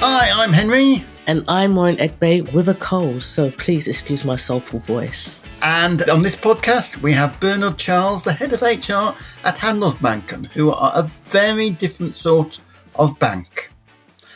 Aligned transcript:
Hi, 0.00 0.30
I'm 0.32 0.52
Henry. 0.52 1.04
And 1.26 1.44
I'm 1.48 1.72
Maureen 1.72 1.96
Egbe 1.96 2.52
with 2.52 2.68
a 2.68 2.74
cold, 2.74 3.20
so 3.20 3.50
please 3.50 3.88
excuse 3.88 4.24
my 4.24 4.36
soulful 4.36 4.78
voice. 4.78 5.42
And 5.60 6.08
on 6.08 6.22
this 6.22 6.36
podcast, 6.36 7.02
we 7.02 7.12
have 7.14 7.40
Bernard 7.40 7.78
Charles, 7.78 8.22
the 8.22 8.32
head 8.32 8.52
of 8.52 8.62
HR 8.62 9.12
at 9.44 9.56
Handelsbanken, 9.56 10.46
who 10.52 10.70
are 10.70 10.92
a 10.94 11.02
very 11.02 11.70
different 11.70 12.16
sort 12.16 12.60
of 12.94 13.18
bank. 13.18 13.70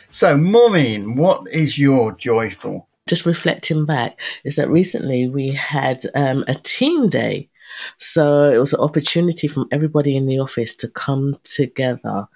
So, 0.09 0.35
Maureen, 0.35 1.15
what 1.15 1.47
is 1.49 1.79
your 1.79 2.11
joyful? 2.11 2.89
Just 3.07 3.25
reflecting 3.25 3.85
back, 3.85 4.19
is 4.43 4.57
that 4.57 4.69
recently 4.69 5.29
we 5.29 5.51
had 5.51 6.01
um, 6.13 6.43
a 6.49 6.55
team 6.55 7.07
day 7.07 7.49
so 7.97 8.51
it 8.51 8.57
was 8.57 8.73
an 8.73 8.79
opportunity 8.79 9.47
from 9.47 9.67
everybody 9.71 10.15
in 10.15 10.25
the 10.25 10.39
office 10.39 10.75
to 10.75 10.87
come 10.87 11.37
together 11.43 12.27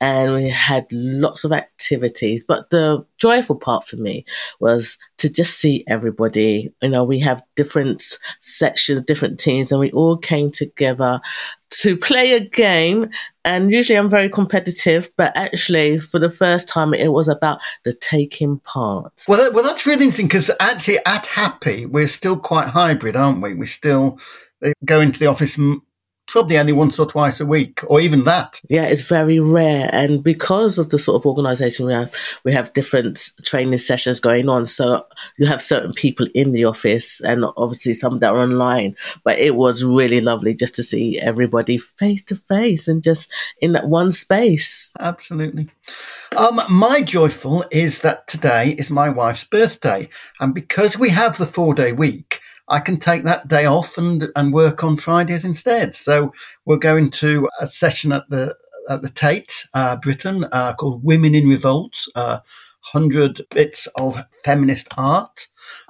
and 0.00 0.34
we 0.34 0.48
had 0.48 0.86
lots 0.92 1.44
of 1.44 1.52
activities. 1.52 2.42
But 2.44 2.70
the 2.70 3.04
joyful 3.18 3.56
part 3.56 3.84
for 3.84 3.96
me 3.96 4.24
was 4.60 4.96
to 5.18 5.28
just 5.28 5.58
see 5.58 5.84
everybody. 5.86 6.72
You 6.82 6.88
know, 6.88 7.04
we 7.04 7.18
have 7.20 7.42
different 7.54 8.18
sections, 8.40 9.00
different 9.02 9.38
teams, 9.38 9.70
and 9.70 9.80
we 9.80 9.90
all 9.92 10.16
came 10.16 10.50
together 10.50 11.20
to 11.70 11.96
play 12.08 12.32
a 12.32 12.40
game. 12.40 13.10
And 13.44 13.70
usually 13.70 13.98
I'm 13.98 14.10
very 14.10 14.28
competitive, 14.28 15.10
but 15.16 15.32
actually, 15.36 15.98
for 15.98 16.18
the 16.18 16.30
first 16.30 16.68
time, 16.68 16.92
it 16.94 17.08
was 17.08 17.28
about 17.28 17.60
the 17.84 17.92
taking 17.92 18.58
part. 18.60 19.24
Well, 19.28 19.42
that, 19.42 19.54
well, 19.54 19.64
that's 19.64 19.86
really 19.86 20.04
interesting 20.04 20.26
because 20.26 20.50
actually, 20.60 20.98
at 21.06 21.26
Happy, 21.26 21.86
we're 21.86 22.08
still 22.08 22.36
quite 22.36 22.68
hybrid, 22.68 23.16
aren't 23.16 23.42
we? 23.42 23.54
We 23.54 23.66
still 23.66 24.18
they 24.60 24.72
go 24.84 25.00
into 25.00 25.18
the 25.18 25.26
office 25.26 25.58
probably 26.30 26.56
only 26.56 26.72
once 26.72 26.98
or 26.98 27.06
twice 27.06 27.40
a 27.40 27.46
week, 27.46 27.80
or 27.88 28.00
even 28.00 28.22
that. 28.22 28.60
Yeah, 28.68 28.84
it's 28.84 29.02
very 29.02 29.40
rare, 29.40 29.90
and 29.92 30.22
because 30.22 30.78
of 30.78 30.90
the 30.90 30.98
sort 30.98 31.20
of 31.20 31.26
organisation 31.26 31.86
we 31.86 31.92
have, 31.92 32.14
we 32.44 32.52
have 32.52 32.72
different 32.72 33.30
training 33.42 33.76
sessions 33.78 34.20
going 34.20 34.48
on. 34.48 34.64
So 34.64 35.04
you 35.38 35.46
have 35.46 35.60
certain 35.60 35.92
people 35.92 36.28
in 36.34 36.52
the 36.52 36.64
office, 36.64 37.20
and 37.20 37.44
obviously 37.56 37.94
some 37.94 38.20
that 38.20 38.32
are 38.32 38.40
online. 38.40 38.96
But 39.24 39.38
it 39.38 39.56
was 39.56 39.84
really 39.84 40.20
lovely 40.20 40.54
just 40.54 40.76
to 40.76 40.82
see 40.82 41.18
everybody 41.18 41.78
face 41.78 42.22
to 42.24 42.36
face 42.36 42.86
and 42.86 43.02
just 43.02 43.30
in 43.60 43.72
that 43.72 43.88
one 43.88 44.12
space. 44.12 44.92
Absolutely. 45.00 45.68
Um, 46.36 46.60
my 46.70 47.02
joyful 47.02 47.64
is 47.72 48.02
that 48.02 48.28
today 48.28 48.76
is 48.78 48.88
my 48.88 49.10
wife's 49.10 49.44
birthday, 49.44 50.08
and 50.38 50.54
because 50.54 50.96
we 50.96 51.10
have 51.10 51.38
the 51.38 51.46
four 51.46 51.74
day 51.74 51.92
week 51.92 52.40
I 52.70 52.78
can 52.80 52.98
take 52.98 53.24
that 53.24 53.48
day 53.48 53.66
off 53.66 53.98
and, 53.98 54.28
and 54.36 54.52
work 54.52 54.84
on 54.84 54.96
Fridays 54.96 55.44
instead. 55.44 55.94
So 55.94 56.32
we're 56.64 56.78
going 56.78 57.10
to 57.10 57.48
a 57.60 57.66
session 57.66 58.12
at 58.12 58.30
the 58.30 58.56
at 58.88 59.02
the 59.02 59.10
Tate, 59.10 59.66
uh, 59.74 59.96
Britain, 59.96 60.46
uh, 60.50 60.74
called 60.74 61.04
Women 61.04 61.34
in 61.34 61.48
Revolt, 61.48 61.94
uh, 62.16 62.38
100 62.92 63.42
bits 63.50 63.86
of 63.94 64.24
feminist 64.42 64.88
art. 64.96 65.48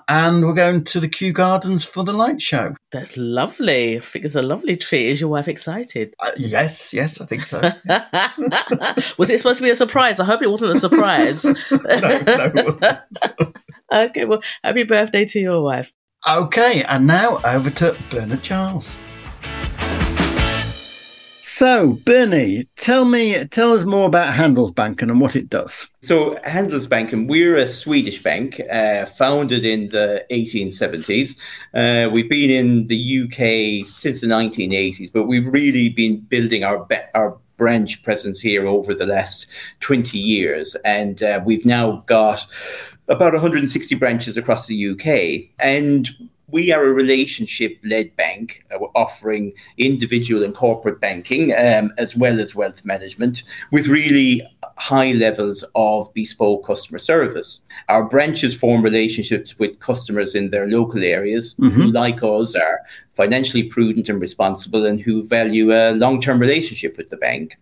And 0.09 0.45
we're 0.45 0.55
going 0.55 0.85
to 0.85 1.01
the 1.01 1.09
Kew 1.09 1.33
Gardens 1.33 1.85
for 1.85 2.03
the 2.03 2.13
light 2.13 2.43
show. 2.43 2.75
That's 2.91 3.17
lovely. 3.17 3.97
I 3.97 4.01
think 4.01 4.25
it's 4.25 4.35
a 4.35 4.43
lovely 4.43 4.77
treat. 4.77 5.07
Is 5.07 5.21
your 5.21 5.31
wife 5.31 5.47
excited? 5.47 6.15
Uh, 6.19 6.33
yes, 6.37 6.93
yes, 6.93 7.21
I 7.21 7.27
think 7.27 7.45
so. 7.45 7.61
Was 9.19 9.31
it 9.31 9.39
supposed 9.39 9.59
to 9.59 9.63
be 9.63 9.71
a 9.71 9.77
surprise? 9.77 10.19
I 10.19 10.25
hope 10.25 10.43
it 10.43 10.51
wasn't 10.51 10.77
a 10.77 10.81
surprise. 10.81 11.45
no, 11.71 12.51
no. 12.51 13.53
okay, 13.93 14.25
well, 14.25 14.43
happy 14.65 14.83
birthday 14.83 15.25
to 15.27 15.41
your 15.41 15.63
wife. 15.63 15.93
Okay, 16.29 16.85
and 16.87 17.07
now 17.07 17.39
over 17.47 17.71
to 17.71 17.97
Bernard 18.11 18.43
Charles. 18.43 18.99
So, 21.43 21.95
Bernie, 22.05 22.69
tell 22.77 23.07
me, 23.07 23.43
tell 23.47 23.73
us 23.73 23.87
more 23.87 24.07
about 24.07 24.35
Handelsbanken 24.35 25.11
and 25.11 25.19
what 25.19 25.35
it 25.35 25.49
does. 25.49 25.89
So, 26.03 26.37
Handelsbanken, 26.47 27.27
we're 27.27 27.57
a 27.57 27.67
Swedish 27.67 28.23
bank 28.23 28.61
uh, 28.71 29.07
founded 29.07 29.65
in 29.65 29.89
the 29.89 30.25
1870s. 30.31 31.39
Uh, 31.73 32.11
we've 32.11 32.31
been 32.31 32.51
in 32.51 32.87
the 32.89 33.23
UK 33.23 33.89
since 33.89 34.21
the 34.21 34.27
1980s, 34.27 35.11
but 35.13 35.25
we've 35.25 35.47
really 35.47 35.89
been 35.89 36.21
building 36.21 36.65
our 36.65 36.87
our 37.15 37.39
branch 37.57 38.03
presence 38.03 38.41
here 38.41 38.67
over 38.67 38.95
the 38.95 39.05
last 39.05 39.47
20 39.81 40.19
years, 40.19 40.77
and 40.85 41.23
uh, 41.23 41.41
we've 41.45 41.67
now 41.67 42.03
got 42.07 42.47
about 43.11 43.33
160 43.33 43.95
branches 43.97 44.37
across 44.37 44.67
the 44.67 44.91
UK. 44.91 45.51
And 45.59 46.09
we 46.53 46.73
are 46.73 46.85
a 46.85 46.93
relationship 46.93 47.79
led 47.85 48.15
bank 48.17 48.65
uh, 48.73 48.79
offering 48.95 49.53
individual 49.79 50.43
and 50.45 50.55
corporate 50.55 51.01
banking 51.01 51.53
um, 51.53 51.93
as 51.99 52.17
well 52.17 52.41
as 52.41 52.55
wealth 52.55 52.85
management 52.85 53.43
with 53.71 53.87
really 53.87 54.43
high 54.77 55.13
levels 55.13 55.65
of 55.75 56.13
bespoke 56.15 56.67
customer 56.67 56.99
service. 56.99 57.61
Our 57.89 58.05
branches 58.05 58.55
form 58.55 58.83
relationships 58.83 59.59
with 59.59 59.79
customers 59.81 60.35
in 60.35 60.51
their 60.51 60.67
local 60.67 61.05
areas 61.05 61.55
mm-hmm. 61.55 61.69
who, 61.69 61.91
like 61.91 62.23
us, 62.23 62.55
are 62.55 62.81
financially 63.15 63.65
prudent 63.65 64.09
and 64.09 64.21
responsible 64.21 64.87
and 64.87 65.01
who 65.01 65.27
value 65.27 65.73
a 65.73 65.93
long 65.93 66.21
term 66.21 66.39
relationship 66.39 66.97
with 66.97 67.11
the 67.11 67.17
bank 67.17 67.59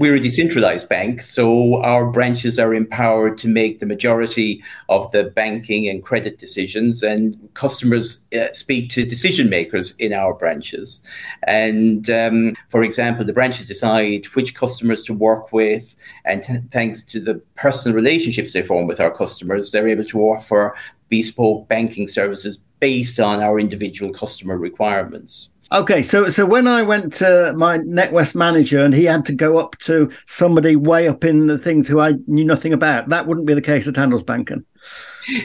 we're 0.00 0.14
a 0.14 0.20
decentralized 0.20 0.88
bank, 0.88 1.20
so 1.20 1.76
our 1.82 2.10
branches 2.10 2.58
are 2.58 2.72
empowered 2.72 3.36
to 3.36 3.46
make 3.46 3.80
the 3.80 3.86
majority 3.86 4.64
of 4.88 5.12
the 5.12 5.24
banking 5.24 5.86
and 5.86 6.02
credit 6.02 6.38
decisions, 6.38 7.02
and 7.02 7.36
customers 7.52 8.22
uh, 8.34 8.50
speak 8.54 8.88
to 8.88 9.04
decision 9.04 9.50
makers 9.50 9.94
in 9.96 10.14
our 10.14 10.32
branches. 10.32 11.02
And 11.42 12.08
um, 12.08 12.54
for 12.70 12.82
example, 12.82 13.26
the 13.26 13.34
branches 13.34 13.66
decide 13.66 14.24
which 14.28 14.54
customers 14.54 15.02
to 15.02 15.12
work 15.12 15.52
with, 15.52 15.94
and 16.24 16.42
t- 16.42 16.56
thanks 16.70 17.02
to 17.02 17.20
the 17.20 17.34
personal 17.56 17.94
relationships 17.94 18.54
they 18.54 18.62
form 18.62 18.86
with 18.86 19.00
our 19.00 19.14
customers, 19.14 19.70
they're 19.70 19.86
able 19.86 20.06
to 20.06 20.18
offer 20.18 20.74
bespoke 21.10 21.68
banking 21.68 22.08
services 22.08 22.56
based 22.78 23.20
on 23.20 23.42
our 23.42 23.60
individual 23.60 24.10
customer 24.14 24.56
requirements. 24.56 25.50
Okay, 25.72 26.02
so 26.02 26.30
so 26.30 26.44
when 26.44 26.66
I 26.66 26.82
went 26.82 27.14
to 27.14 27.54
my 27.56 27.78
NatWest 27.78 28.34
manager 28.34 28.84
and 28.84 28.92
he 28.92 29.04
had 29.04 29.24
to 29.26 29.32
go 29.32 29.58
up 29.58 29.78
to 29.80 30.10
somebody 30.26 30.74
way 30.74 31.06
up 31.06 31.24
in 31.24 31.46
the 31.46 31.58
things 31.58 31.86
who 31.86 32.00
I 32.00 32.14
knew 32.26 32.44
nothing 32.44 32.72
about, 32.72 33.08
that 33.10 33.28
wouldn't 33.28 33.46
be 33.46 33.54
the 33.54 33.62
case 33.62 33.86
at 33.86 33.94
Handelsbanken. 33.94 34.64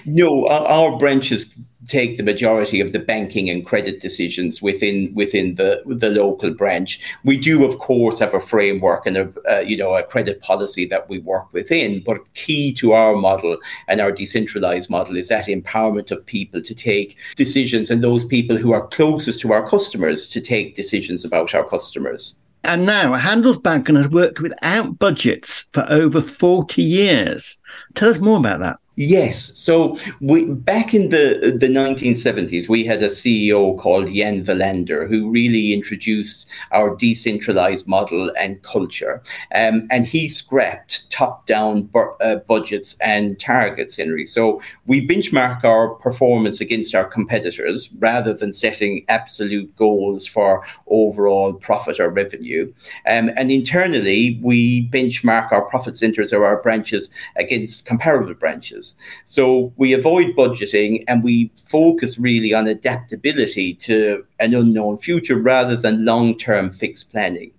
No, 0.05 0.47
our, 0.47 0.65
our 0.65 0.97
branches 0.97 1.53
take 1.87 2.17
the 2.17 2.23
majority 2.23 2.79
of 2.81 2.91
the 2.91 2.99
banking 2.99 3.49
and 3.49 3.65
credit 3.65 3.99
decisions 3.99 4.61
within 4.61 5.13
within 5.13 5.55
the 5.55 5.83
the 5.85 6.09
local 6.09 6.51
branch. 6.51 6.99
We 7.23 7.37
do, 7.37 7.65
of 7.65 7.77
course, 7.79 8.19
have 8.19 8.33
a 8.33 8.39
framework 8.39 9.05
and 9.05 9.17
a 9.17 9.33
uh, 9.49 9.59
you 9.59 9.77
know 9.77 9.95
a 9.95 10.03
credit 10.03 10.41
policy 10.41 10.85
that 10.85 11.09
we 11.09 11.19
work 11.19 11.51
within. 11.53 12.01
But 12.05 12.33
key 12.33 12.73
to 12.75 12.93
our 12.93 13.15
model 13.15 13.57
and 13.87 14.01
our 14.01 14.11
decentralized 14.11 14.89
model 14.89 15.17
is 15.17 15.29
that 15.29 15.47
empowerment 15.47 16.11
of 16.11 16.25
people 16.25 16.61
to 16.61 16.75
take 16.75 17.17
decisions, 17.35 17.89
and 17.89 18.03
those 18.03 18.25
people 18.25 18.57
who 18.57 18.73
are 18.73 18.87
closest 18.87 19.41
to 19.41 19.53
our 19.53 19.67
customers 19.67 20.27
to 20.29 20.41
take 20.41 20.75
decisions 20.75 21.25
about 21.25 21.53
our 21.53 21.63
customers. 21.63 22.35
And 22.63 22.87
now 22.87 23.15
Handelsbanken 23.15 23.95
has 23.95 24.11
worked 24.11 24.39
without 24.39 24.97
budgets 24.97 25.67
for 25.69 25.85
over 25.87 26.19
40 26.19 26.81
years. 26.81 27.59
Tell 27.93 28.09
us 28.09 28.17
more 28.17 28.39
about 28.39 28.59
that. 28.61 28.79
Yes. 28.97 29.57
So 29.59 29.97
we, 30.21 30.45
back 30.45 30.93
in 30.93 31.09
the 31.09 31.57
the 31.59 31.67
1970s, 31.67 32.69
we 32.69 32.85
had 32.85 33.03
a 33.03 33.09
CEO 33.09 33.77
called 33.77 34.07
Jan 34.07 34.45
Wallander 34.45 35.07
who 35.09 35.29
really 35.29 35.73
introduced 35.73 36.47
our 36.71 36.95
decentralized 36.95 37.89
model 37.89 38.31
and 38.39 38.61
culture. 38.63 39.21
Um, 39.53 39.87
and 39.91 40.07
he 40.07 40.29
scrapped 40.29 41.09
top-down 41.11 41.83
bu- 41.83 42.15
uh, 42.21 42.37
budgets 42.47 42.97
and 43.01 43.37
targets, 43.37 43.97
Henry. 43.97 44.25
So 44.25 44.61
we 44.85 45.05
benchmark 45.05 45.65
our 45.65 45.89
performance 45.95 46.61
against 46.61 46.95
our 46.95 47.05
competitors 47.05 47.89
rather 47.99 48.33
than 48.33 48.53
setting 48.53 49.03
absolute 49.09 49.75
goals 49.75 50.25
for 50.25 50.65
overall 50.87 51.53
profit 51.53 51.99
or 51.99 52.09
revenue. 52.09 52.71
Um, 53.05 53.29
and 53.35 53.51
internally, 53.51 54.39
we 54.41 54.87
benchmark 54.89 55.51
our 55.51 55.63
profit 55.63 55.97
centers 55.97 56.31
or 56.31 56.45
our 56.45 56.61
branches 56.61 57.09
against 57.35 57.85
comparable 57.85 58.33
branches. 58.35 58.84
So 59.25 59.73
we 59.77 59.93
avoid 59.93 60.35
budgeting 60.35 61.03
and 61.07 61.23
we 61.23 61.51
focus 61.55 62.17
really 62.19 62.53
on 62.53 62.67
adaptability 62.67 63.73
to 63.75 64.25
an 64.39 64.53
unknown 64.53 64.97
future 64.97 65.37
rather 65.37 65.75
than 65.75 66.05
long 66.05 66.37
term 66.37 66.71
fixed 66.71 67.11
planning. 67.11 67.51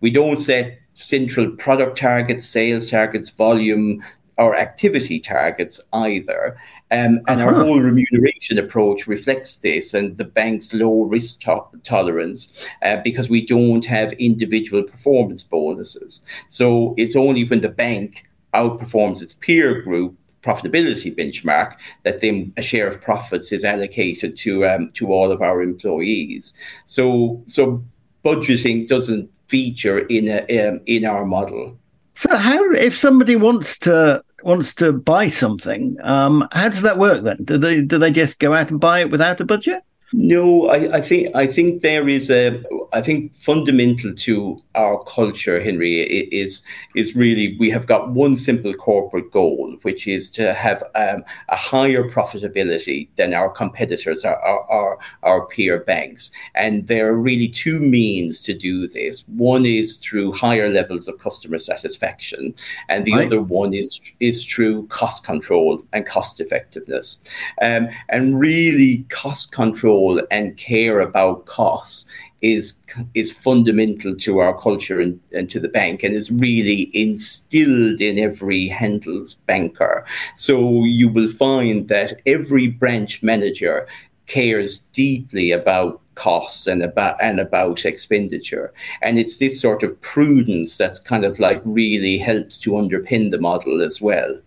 We 0.00 0.10
don't 0.10 0.38
set 0.38 0.78
central 0.94 1.50
product 1.50 1.98
targets, 1.98 2.44
sales 2.44 2.90
targets, 2.90 3.30
volume, 3.30 4.02
or 4.38 4.56
activity 4.56 5.20
targets 5.20 5.80
either. 5.92 6.56
Um, 6.90 7.20
and 7.28 7.40
uh-huh. 7.40 7.44
our 7.44 7.54
whole 7.54 7.80
remuneration 7.80 8.58
approach 8.58 9.06
reflects 9.06 9.58
this 9.58 9.94
and 9.94 10.16
the 10.16 10.24
bank's 10.24 10.74
low 10.74 11.02
risk 11.02 11.40
to- 11.42 11.80
tolerance 11.84 12.66
uh, 12.82 12.98
because 13.04 13.28
we 13.28 13.44
don't 13.46 13.84
have 13.84 14.12
individual 14.14 14.82
performance 14.82 15.42
bonuses. 15.42 16.22
So 16.48 16.94
it's 16.96 17.16
only 17.16 17.44
when 17.44 17.60
the 17.60 17.68
bank 17.68 18.26
outperforms 18.54 19.22
its 19.22 19.32
peer 19.34 19.80
group 19.82 20.16
profitability 20.42 21.16
benchmark 21.16 21.76
that 22.02 22.20
then 22.20 22.52
a 22.56 22.62
share 22.62 22.88
of 22.88 23.00
profits 23.00 23.52
is 23.52 23.64
allocated 23.64 24.36
to 24.36 24.66
um, 24.66 24.90
to 24.94 25.12
all 25.12 25.30
of 25.30 25.40
our 25.42 25.62
employees. 25.62 26.52
So 26.84 27.42
so 27.46 27.82
budgeting 28.24 28.88
doesn't 28.88 29.30
feature 29.48 30.00
in 30.00 30.28
a, 30.28 30.68
um, 30.68 30.80
in 30.86 31.04
our 31.04 31.24
model. 31.24 31.78
So 32.14 32.36
how 32.36 32.72
if 32.72 32.96
somebody 32.96 33.36
wants 33.36 33.78
to 33.80 34.22
wants 34.42 34.74
to 34.74 34.92
buy 34.92 35.28
something, 35.28 35.96
um, 36.02 36.48
how 36.52 36.68
does 36.68 36.82
that 36.82 36.98
work 36.98 37.24
then? 37.24 37.44
Do 37.44 37.58
they 37.58 37.80
do 37.80 37.98
they 37.98 38.10
just 38.10 38.38
go 38.38 38.54
out 38.54 38.70
and 38.70 38.80
buy 38.80 39.00
it 39.00 39.10
without 39.10 39.40
a 39.40 39.44
budget? 39.44 39.82
No, 40.12 40.68
I, 40.68 40.98
I, 40.98 41.00
think 41.00 41.34
I 41.34 41.46
think 41.46 41.80
there 41.80 42.06
is 42.06 42.30
a 42.30 42.62
I 42.92 43.00
think 43.00 43.34
fundamental 43.34 44.12
to 44.12 44.62
our 44.74 45.02
culture, 45.04 45.58
Henry, 45.58 46.02
is 46.02 46.62
is 46.94 47.16
really 47.16 47.56
we 47.58 47.70
have 47.70 47.86
got 47.86 48.10
one 48.10 48.36
simple 48.36 48.74
corporate 48.74 49.30
goal, 49.32 49.78
which 49.82 50.06
is 50.06 50.30
to 50.32 50.52
have 50.52 50.82
um, 50.94 51.24
a 51.48 51.56
higher 51.56 52.10
profitability 52.10 53.08
than 53.16 53.32
our 53.32 53.48
competitors, 53.48 54.22
our, 54.24 54.36
our 54.36 54.98
our 55.22 55.46
peer 55.46 55.80
banks, 55.80 56.30
and 56.54 56.88
there 56.88 57.08
are 57.08 57.16
really 57.16 57.48
two 57.48 57.80
means 57.80 58.42
to 58.42 58.52
do 58.52 58.86
this. 58.86 59.26
One 59.28 59.64
is 59.64 59.96
through 59.96 60.32
higher 60.32 60.68
levels 60.68 61.08
of 61.08 61.18
customer 61.18 61.58
satisfaction, 61.58 62.54
and 62.90 63.06
the 63.06 63.14
right. 63.14 63.26
other 63.26 63.40
one 63.40 63.72
is 63.72 63.98
is 64.20 64.44
through 64.44 64.86
cost 64.88 65.24
control 65.24 65.82
and 65.94 66.04
cost 66.04 66.38
effectiveness, 66.38 67.18
um, 67.62 67.88
and 68.10 68.38
really 68.38 69.06
cost 69.08 69.52
control 69.52 70.01
and 70.30 70.56
care 70.56 71.00
about 71.00 71.46
costs 71.46 72.06
is 72.42 72.78
is 73.14 73.32
fundamental 73.32 74.14
to 74.16 74.38
our 74.38 74.58
culture 74.60 75.00
and, 75.00 75.18
and, 75.32 75.48
to 75.48 75.60
the 75.60 75.68
bank 75.68 76.02
and 76.02 76.14
is 76.14 76.30
really 76.30 76.90
instilled 76.92 78.00
in 78.00 78.18
every 78.18 78.66
Handels 78.66 79.34
banker. 79.46 80.04
So 80.34 80.84
you 80.84 81.08
will 81.08 81.30
find 81.30 81.88
that 81.88 82.20
every 82.26 82.66
branch 82.66 83.22
manager 83.22 83.86
cares 84.26 84.78
deeply 84.92 85.52
about 85.52 86.00
costs 86.14 86.66
and 86.66 86.82
about 86.82 87.16
and 87.22 87.38
about 87.40 87.84
expenditure. 87.84 88.72
And 89.02 89.18
it's 89.18 89.38
this 89.38 89.60
sort 89.60 89.82
of 89.82 89.98
prudence 90.00 90.76
that's 90.76 90.98
kind 90.98 91.24
of 91.24 91.38
like 91.38 91.62
really 91.64 92.18
helps 92.18 92.58
to 92.58 92.72
underpin 92.72 93.30
the 93.30 93.40
model 93.40 93.82
as 93.82 94.00
well. 94.00 94.38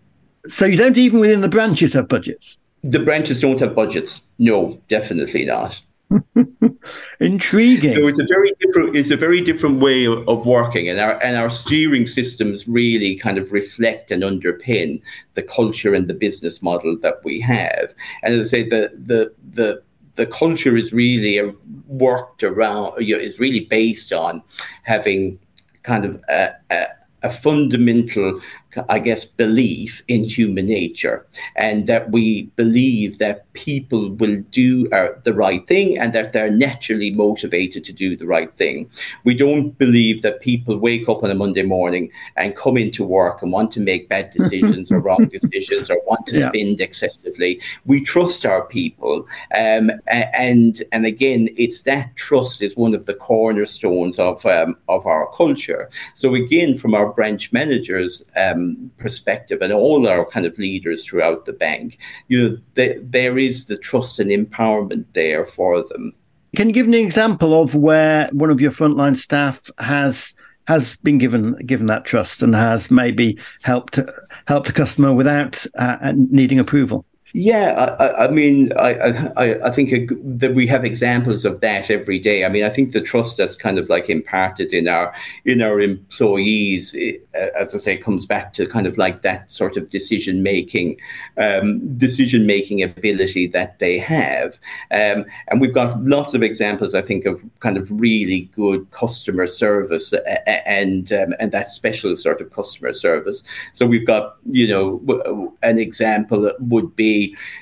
So 0.48 0.66
you 0.66 0.76
don't 0.76 0.96
even 0.96 1.20
within 1.20 1.40
the 1.40 1.48
branches 1.48 1.94
have 1.94 2.08
budgets? 2.08 2.58
The 2.90 3.00
branches 3.00 3.40
don't 3.40 3.60
have 3.60 3.74
budgets. 3.74 4.22
No, 4.38 4.80
definitely 4.88 5.44
not. 5.44 5.80
Intriguing. 7.20 7.94
So 7.94 8.06
it's 8.06 8.20
a 8.20 8.26
very 8.28 8.52
different 8.60 8.96
it's 8.96 9.10
a 9.10 9.16
very 9.16 9.40
different 9.40 9.80
way 9.80 10.06
of, 10.06 10.46
working 10.46 10.88
and 10.88 11.00
our 11.00 11.20
and 11.20 11.36
our 11.36 11.50
steering 11.50 12.06
systems 12.06 12.68
really 12.68 13.16
kind 13.16 13.38
of 13.38 13.50
reflect 13.50 14.12
and 14.12 14.22
underpin 14.22 15.02
the 15.34 15.42
culture 15.42 15.94
and 15.94 16.06
the 16.06 16.14
business 16.14 16.62
model 16.62 16.96
that 17.02 17.24
we 17.24 17.40
have. 17.40 17.92
And 18.22 18.34
as 18.34 18.46
I 18.46 18.50
say 18.50 18.68
the 18.68 18.92
the 18.94 19.32
the 19.54 19.82
the 20.14 20.26
culture 20.26 20.76
is 20.76 20.92
really 20.92 21.52
worked 21.88 22.42
around 22.42 23.04
you 23.04 23.16
know, 23.16 23.22
is 23.22 23.40
really 23.40 23.64
based 23.66 24.12
on 24.12 24.42
having 24.84 25.38
kind 25.82 26.04
of 26.04 26.22
a, 26.28 26.54
a, 26.70 26.86
a 27.22 27.30
fundamental 27.30 28.40
I 28.88 28.98
guess, 28.98 29.24
belief 29.24 30.02
in 30.08 30.24
human 30.24 30.66
nature, 30.66 31.26
and 31.56 31.86
that 31.86 32.10
we 32.10 32.44
believe 32.56 33.18
that 33.18 33.50
people 33.54 34.10
will 34.10 34.40
do 34.50 34.88
uh, 34.90 35.08
the 35.24 35.34
right 35.34 35.66
thing 35.66 35.98
and 35.98 36.12
that 36.12 36.32
they're 36.32 36.50
naturally 36.50 37.10
motivated 37.10 37.84
to 37.84 37.92
do 37.92 38.16
the 38.16 38.26
right 38.26 38.54
thing. 38.56 38.88
We 39.24 39.34
don't 39.34 39.76
believe 39.78 40.22
that 40.22 40.40
people 40.40 40.76
wake 40.76 41.08
up 41.08 41.22
on 41.24 41.30
a 41.30 41.34
Monday 41.34 41.62
morning 41.62 42.10
and 42.36 42.54
come 42.54 42.76
into 42.76 43.04
work 43.04 43.42
and 43.42 43.50
want 43.50 43.70
to 43.72 43.80
make 43.80 44.08
bad 44.08 44.30
decisions 44.38 44.92
or 44.92 45.00
wrong 45.00 45.26
decisions 45.26 45.90
or 45.90 46.00
want 46.06 46.26
to 46.26 46.38
yeah. 46.38 46.48
spend 46.48 46.80
excessively. 46.80 47.60
We 47.86 48.02
trust 48.02 48.44
our 48.44 48.64
people, 48.66 49.26
um, 49.54 49.90
and 50.06 50.82
and 50.92 51.06
again, 51.06 51.48
it's 51.56 51.82
that 51.82 52.14
trust 52.16 52.62
is 52.62 52.76
one 52.76 52.94
of 52.94 53.06
the 53.06 53.14
cornerstones 53.14 54.18
of 54.18 54.44
um, 54.46 54.76
of 54.88 55.06
our 55.06 55.30
culture. 55.34 55.90
So 56.14 56.34
again, 56.34 56.78
from 56.78 56.94
our 56.94 57.12
branch 57.12 57.52
managers. 57.52 58.24
Um, 58.36 58.65
perspective 58.96 59.60
and 59.62 59.72
all 59.72 60.06
our 60.08 60.24
kind 60.24 60.46
of 60.46 60.58
leaders 60.58 61.04
throughout 61.04 61.44
the 61.44 61.52
bank, 61.52 61.98
you 62.28 62.60
know, 62.76 62.94
there 63.00 63.38
is 63.38 63.66
the 63.66 63.76
trust 63.76 64.18
and 64.18 64.30
empowerment 64.30 65.04
there 65.12 65.44
for 65.44 65.82
them. 65.88 66.12
Can 66.54 66.68
you 66.68 66.74
give 66.74 66.86
an 66.86 66.94
example 66.94 67.60
of 67.60 67.74
where 67.74 68.28
one 68.32 68.50
of 68.50 68.60
your 68.60 68.72
frontline 68.72 69.16
staff 69.16 69.70
has 69.78 70.32
has 70.66 70.96
been 70.96 71.18
given 71.18 71.54
given 71.66 71.86
that 71.86 72.04
trust 72.04 72.42
and 72.42 72.54
has 72.54 72.90
maybe 72.90 73.38
helped 73.62 73.98
helped 74.46 74.68
a 74.68 74.72
customer 74.72 75.12
without 75.12 75.64
uh, 75.78 76.12
needing 76.14 76.58
approval? 76.58 77.04
Yeah, 77.32 77.96
I, 77.98 78.26
I 78.26 78.30
mean, 78.30 78.72
I, 78.78 78.92
I, 79.36 79.66
I 79.66 79.70
think 79.72 80.12
that 80.38 80.54
we 80.54 80.66
have 80.68 80.84
examples 80.84 81.44
of 81.44 81.60
that 81.60 81.90
every 81.90 82.20
day. 82.20 82.44
I 82.44 82.48
mean, 82.48 82.62
I 82.62 82.70
think 82.70 82.92
the 82.92 83.00
trust 83.00 83.36
that's 83.36 83.56
kind 83.56 83.80
of 83.80 83.88
like 83.88 84.08
imparted 84.08 84.72
in 84.72 84.86
our 84.86 85.12
in 85.44 85.60
our 85.60 85.80
employees, 85.80 86.94
as 87.34 87.74
I 87.74 87.78
say, 87.78 87.96
comes 87.96 88.26
back 88.26 88.54
to 88.54 88.66
kind 88.66 88.86
of 88.86 88.96
like 88.96 89.22
that 89.22 89.50
sort 89.50 89.76
of 89.76 89.90
decision 89.90 90.44
making, 90.44 90.98
um, 91.36 91.98
decision 91.98 92.46
making 92.46 92.80
ability 92.82 93.48
that 93.48 93.80
they 93.80 93.98
have, 93.98 94.60
um, 94.92 95.24
and 95.48 95.60
we've 95.60 95.74
got 95.74 96.00
lots 96.04 96.32
of 96.32 96.44
examples. 96.44 96.94
I 96.94 97.02
think 97.02 97.26
of 97.26 97.44
kind 97.58 97.76
of 97.76 97.90
really 97.90 98.48
good 98.54 98.88
customer 98.92 99.48
service 99.48 100.14
and 100.46 101.12
um, 101.12 101.34
and 101.40 101.50
that 101.50 101.66
special 101.68 102.14
sort 102.14 102.40
of 102.40 102.50
customer 102.52 102.94
service. 102.94 103.42
So 103.72 103.84
we've 103.84 104.06
got 104.06 104.36
you 104.48 104.68
know 104.68 105.52
an 105.62 105.78
example 105.78 106.52
would 106.60 106.94
be 106.94 107.15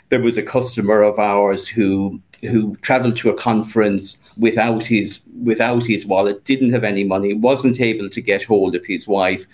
there 0.08 0.20
was 0.20 0.36
a 0.36 0.42
customer 0.42 1.02
of 1.02 1.18
ours 1.18 1.66
who 1.68 2.20
who 2.50 2.76
traveled 2.76 3.16
to 3.16 3.30
a 3.30 3.34
conference 3.36 4.18
without 4.38 4.84
his 4.84 5.20
without 5.42 5.84
his 5.84 6.06
wallet, 6.06 6.44
didn't 6.44 6.72
have 6.72 6.84
any 6.84 7.04
money, 7.04 7.34
wasn't 7.34 7.80
able 7.80 8.08
to 8.08 8.20
get 8.20 8.44
hold 8.44 8.74
of 8.74 8.84
his 8.86 9.06
wife, 9.06 9.46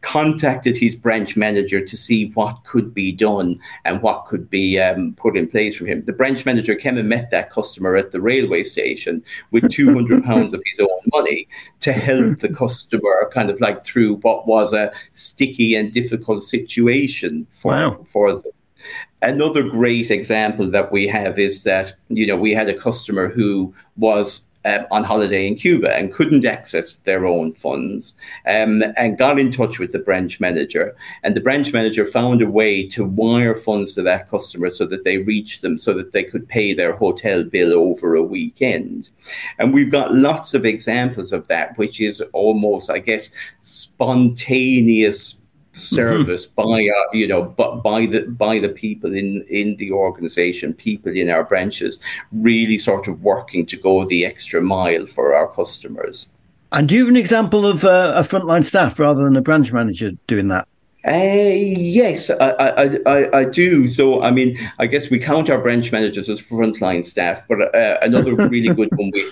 contacted 0.00 0.76
his 0.76 0.94
branch 0.94 1.36
manager 1.36 1.84
to 1.84 1.96
see 1.96 2.30
what 2.30 2.62
could 2.64 2.94
be 2.94 3.10
done 3.10 3.58
and 3.84 4.00
what 4.00 4.26
could 4.26 4.48
be 4.48 4.78
um, 4.78 5.12
put 5.14 5.36
in 5.36 5.48
place 5.48 5.76
for 5.76 5.86
him. 5.86 6.02
The 6.02 6.12
branch 6.12 6.46
manager 6.46 6.74
came 6.74 6.98
and 6.98 7.08
met 7.08 7.30
that 7.30 7.50
customer 7.50 7.96
at 7.96 8.12
the 8.12 8.20
railway 8.20 8.62
station 8.62 9.22
with 9.50 9.70
200 9.72 10.24
pounds 10.24 10.54
of 10.54 10.62
his 10.64 10.80
own 10.80 11.00
money 11.12 11.48
to 11.80 11.92
help 11.92 12.38
the 12.44 12.52
customer 12.52 13.30
kind 13.32 13.50
of 13.50 13.60
like 13.60 13.84
through 13.84 14.16
what 14.16 14.46
was 14.46 14.72
a 14.72 14.92
sticky 15.12 15.74
and 15.74 15.92
difficult 15.92 16.42
situation 16.42 17.46
for, 17.50 17.72
wow. 17.72 18.06
for 18.06 18.32
them. 18.32 18.52
Another 19.22 19.62
great 19.62 20.10
example 20.10 20.70
that 20.70 20.92
we 20.92 21.06
have 21.08 21.38
is 21.38 21.64
that, 21.64 21.92
you 22.08 22.26
know, 22.26 22.36
we 22.36 22.52
had 22.52 22.68
a 22.68 22.78
customer 22.78 23.28
who 23.28 23.74
was 23.96 24.48
um, 24.64 24.86
on 24.90 25.04
holiday 25.04 25.46
in 25.46 25.54
Cuba 25.54 25.94
and 25.94 26.12
couldn't 26.12 26.44
access 26.44 26.94
their 26.94 27.26
own 27.26 27.52
funds 27.52 28.14
um, 28.46 28.82
and 28.96 29.16
got 29.16 29.38
in 29.38 29.50
touch 29.50 29.78
with 29.78 29.92
the 29.92 29.98
branch 29.98 30.40
manager. 30.40 30.96
And 31.22 31.36
the 31.36 31.40
branch 31.40 31.72
manager 31.72 32.04
found 32.04 32.42
a 32.42 32.50
way 32.50 32.86
to 32.88 33.04
wire 33.04 33.54
funds 33.54 33.92
to 33.94 34.02
that 34.02 34.28
customer 34.28 34.68
so 34.70 34.84
that 34.86 35.04
they 35.04 35.18
reached 35.18 35.62
them 35.62 35.78
so 35.78 35.94
that 35.94 36.12
they 36.12 36.24
could 36.24 36.48
pay 36.48 36.74
their 36.74 36.94
hotel 36.94 37.44
bill 37.44 37.72
over 37.72 38.14
a 38.14 38.22
weekend. 38.22 39.10
And 39.58 39.72
we've 39.72 39.92
got 39.92 40.14
lots 40.14 40.54
of 40.54 40.66
examples 40.66 41.32
of 41.32 41.48
that, 41.48 41.78
which 41.78 42.00
is 42.00 42.20
almost, 42.32 42.90
I 42.90 42.98
guess, 42.98 43.30
spontaneous 43.62 45.37
service 45.78 46.46
mm-hmm. 46.46 46.62
by 46.62 46.88
our, 46.96 47.16
you 47.16 47.26
know 47.26 47.42
but 47.42 47.76
by 47.82 48.06
the 48.06 48.22
by 48.22 48.58
the 48.58 48.68
people 48.68 49.14
in 49.14 49.44
in 49.48 49.76
the 49.76 49.90
organization 49.90 50.72
people 50.72 51.14
in 51.14 51.30
our 51.30 51.44
branches 51.44 52.00
really 52.32 52.78
sort 52.78 53.08
of 53.08 53.22
working 53.22 53.64
to 53.64 53.76
go 53.76 54.04
the 54.06 54.24
extra 54.24 54.60
mile 54.60 55.06
for 55.06 55.34
our 55.34 55.48
customers 55.48 56.34
and 56.72 56.88
do 56.88 56.94
you 56.94 57.00
have 57.00 57.08
an 57.08 57.16
example 57.16 57.66
of 57.66 57.84
uh, 57.84 58.12
a 58.14 58.22
frontline 58.22 58.64
staff 58.64 58.98
rather 58.98 59.24
than 59.24 59.36
a 59.36 59.40
branch 59.42 59.72
manager 59.72 60.12
doing 60.26 60.48
that 60.48 60.66
uh, 61.06 61.12
yes, 61.12 62.28
I, 62.28 62.50
I, 62.50 62.98
I, 63.06 63.38
I, 63.38 63.44
do. 63.44 63.88
So, 63.88 64.20
I 64.20 64.30
mean, 64.30 64.58
I 64.78 64.86
guess 64.86 65.08
we 65.08 65.18
count 65.18 65.48
our 65.48 65.58
branch 65.58 65.90
managers 65.92 66.28
as 66.28 66.42
frontline 66.42 67.04
staff, 67.04 67.40
but 67.48 67.74
uh, 67.74 67.98
another 68.02 68.34
really 68.34 68.74
good 68.74 68.88
one, 68.96 69.12
we, 69.14 69.30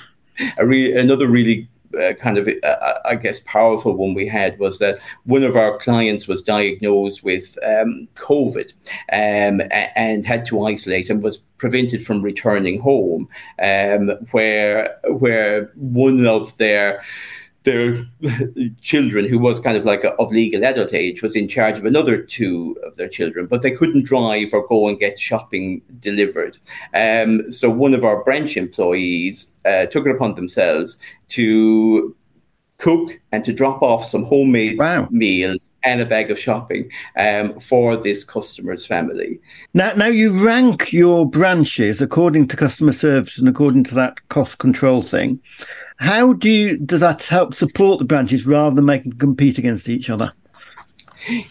a 0.59 0.67
re- 0.67 0.97
another 0.97 1.27
really 1.27 1.69
uh, 2.01 2.15
kind 2.15 2.39
of, 2.39 2.49
uh, 2.63 2.95
I 3.05 3.15
guess, 3.17 3.41
powerful 3.41 3.95
one 3.95 4.15
we 4.15 4.27
had 4.27 4.59
was 4.59 4.79
that 4.79 4.99
one 5.25 5.43
of 5.43 5.57
our 5.57 5.79
clients 5.79 6.29
was 6.29 6.43
diagnosed 6.43 7.25
with 7.25 7.59
um, 7.65 8.09
COVID 8.15 8.73
um, 9.13 9.61
and 9.97 10.25
had 10.25 10.45
to 10.47 10.63
isolate 10.63 11.11
and 11.11 11.23
was 11.23 11.39
prevented 11.59 12.05
from 12.05 12.23
returning 12.23 12.81
home, 12.81 13.29
um, 13.63 14.09
where 14.31 14.99
where 15.09 15.73
one 15.75 16.27
of 16.27 16.57
their 16.59 17.03
their 17.67 17.97
children, 18.81 19.27
who 19.27 19.39
was 19.39 19.61
kind 19.61 19.77
of 19.77 19.85
like 19.85 20.05
a, 20.05 20.13
of 20.15 20.33
legal 20.33 20.65
adult 20.65 20.95
age, 20.95 21.21
was 21.21 21.37
in 21.37 21.49
charge 21.49 21.77
of 21.77 21.85
another 21.85 22.23
two 22.23 22.75
of 22.85 22.97
their 22.97 23.09
children, 23.09 23.47
but 23.47 23.61
they 23.61 23.73
couldn't 23.73 24.07
drive 24.07 24.55
or 24.55 24.67
go 24.67 24.89
and 24.89 24.99
get 24.99 25.19
shopping 25.19 25.83
delivered. 25.99 26.57
Um, 26.95 27.53
so 27.53 27.69
one 27.69 27.93
of 27.93 28.05
our 28.05 28.25
branch 28.25 28.57
employees 28.57 29.53
uh, 29.67 29.85
took 29.87 30.07
it 30.07 30.15
upon 30.15 30.35
themselves 30.35 30.97
to 31.31 32.17
cook 32.79 33.19
and 33.33 33.43
to 33.45 33.53
drop 33.53 33.83
off 33.83 34.05
some 34.05 34.23
homemade 34.25 34.79
wow. 34.79 35.09
meals 35.11 35.71
and 35.83 36.01
a 36.01 36.07
bag 36.07 36.31
of 36.31 36.39
shopping 36.39 36.91
um, 37.17 37.59
for 37.59 37.97
this 37.97 38.23
customer's 38.23 38.87
family. 38.87 39.41
Now, 39.75 39.95
now 39.95 40.07
you 40.07 40.45
rank 40.45 40.93
your 40.93 41.29
branches 41.29 42.01
according 42.01 42.49
to 42.49 42.57
customer 42.57 42.93
service 42.93 43.39
and 43.39 43.49
according 43.49 43.85
to 43.85 43.95
that 43.95 44.29
cost 44.29 44.59
control 44.59 45.03
thing. 45.03 45.41
How 45.97 46.35
do 46.35 46.51
you, 46.51 46.77
does 46.77 47.01
that 47.01 47.23
help 47.23 47.55
support 47.55 47.99
the 47.99 48.05
branches 48.05 48.47
rather 48.47 48.77
than 48.77 48.85
making 48.85 49.11
them 49.11 49.19
compete 49.19 49.59
against 49.59 49.89
each 49.89 50.11
other? 50.11 50.33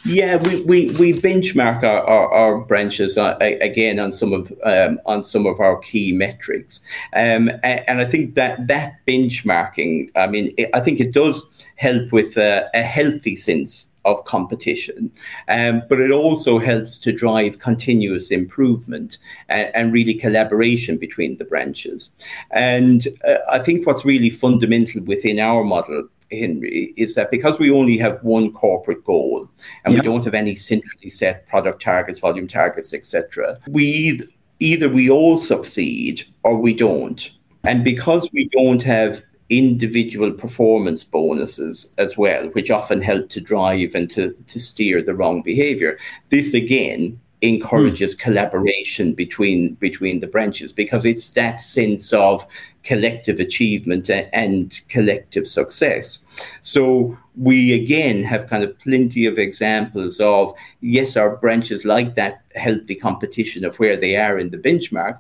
Yeah, 0.06 0.38
we, 0.38 0.64
we, 0.64 0.92
we 1.00 1.14
benchmark 1.14 1.84
our, 1.84 2.02
our, 2.02 2.32
our 2.32 2.58
branches 2.60 3.18
uh, 3.18 3.36
again 3.42 4.00
on 4.00 4.14
some 4.14 4.32
of 4.32 4.54
um, 4.64 5.00
on 5.06 5.24
some 5.24 5.46
of 5.46 5.60
our 5.60 5.78
key 5.80 6.14
metrics, 6.14 6.82
um, 7.14 7.50
and, 7.62 7.84
and, 7.88 8.00
I 8.00 8.06
think 8.06 8.36
that 8.36 8.68
that 8.68 9.06
benchmarking, 9.06 10.12
I 10.16 10.28
mean, 10.28 10.56
I 10.74 10.80
think 10.80 11.02
it 11.02 11.14
does 11.14 11.46
help 11.76 12.14
with 12.14 12.38
a, 12.38 12.70
a 12.74 12.84
healthy 12.84 13.36
sense 13.36 13.92
of 14.06 14.24
competition, 14.26 15.12
um, 15.50 15.82
but 15.90 16.00
it 16.00 16.12
also 16.12 16.60
helps 16.60 16.98
to 17.00 17.12
drive 17.12 17.60
continuous 17.60 18.32
improvement 18.32 19.18
and, 19.50 19.70
and 19.76 19.94
really 19.94 20.14
collaboration 20.14 20.98
between 20.98 21.38
the 21.38 21.46
branches. 21.46 22.12
And 22.52 23.08
uh, 23.28 23.38
I 23.52 23.60
think 23.60 23.86
what's 23.86 24.06
really 24.06 24.30
fundamental 24.30 25.04
within 25.04 25.40
our 25.40 25.64
model 25.64 26.08
Henry, 26.32 26.94
is 26.98 27.16
that 27.16 27.32
because 27.32 27.60
we 27.60 27.70
only 27.70 27.98
have 27.98 28.24
one 28.24 28.52
corporate 28.52 29.04
goal 29.04 29.48
and 29.84 29.94
we 29.94 30.02
don't 30.02 30.26
have 30.26 30.34
any 30.34 30.56
centrally 30.56 31.10
set 31.10 31.48
product 31.48 31.82
targets, 31.82 32.20
volume 32.20 32.48
targets, 32.48 32.94
etc., 32.94 33.60
we 33.68 34.22
either 34.60 34.90
we 34.90 35.10
all 35.10 35.38
succeed 35.38 36.26
or 36.44 36.58
we 36.58 36.74
don't. 36.74 37.32
And 37.64 37.84
because 37.84 38.30
we 38.32 38.48
don't 38.50 38.82
have 38.84 39.24
individual 39.50 40.32
performance 40.32 41.04
bonuses 41.04 41.94
as 41.98 42.18
well, 42.18 42.48
which 42.50 42.72
often 42.72 43.02
help 43.02 43.30
to 43.30 43.42
drive 43.42 43.94
and 43.94 44.10
to, 44.12 44.34
to 44.48 44.60
steer 44.60 45.02
the 45.04 45.16
wrong 45.16 45.42
behavior, 45.42 45.98
this 46.30 46.54
again 46.54 47.20
encourages 47.48 48.16
mm. 48.16 48.20
collaboration 48.20 49.14
between 49.14 49.74
between 49.76 50.20
the 50.20 50.28
branches 50.28 50.74
because 50.74 51.06
it's 51.06 51.32
that 51.32 51.62
sense 51.62 52.14
of 52.14 52.46
collective 52.84 53.40
achievement 53.40 54.10
and 54.10 54.82
collective 54.90 55.48
success 55.48 56.24
so 56.62 57.18
we 57.38 57.74
again 57.74 58.24
have 58.24 58.48
kind 58.48 58.64
of 58.64 58.78
plenty 58.80 59.26
of 59.26 59.38
examples 59.38 60.20
of 60.20 60.54
yes 60.82 61.18
our 61.18 61.36
branches 61.38 61.86
like 61.86 62.16
that 62.16 62.42
healthy 62.56 62.96
competition 62.96 63.66
of 63.66 63.78
where 63.80 63.98
they 63.98 64.16
are 64.16 64.38
in 64.38 64.50
the 64.52 64.58
benchmark 64.58 65.20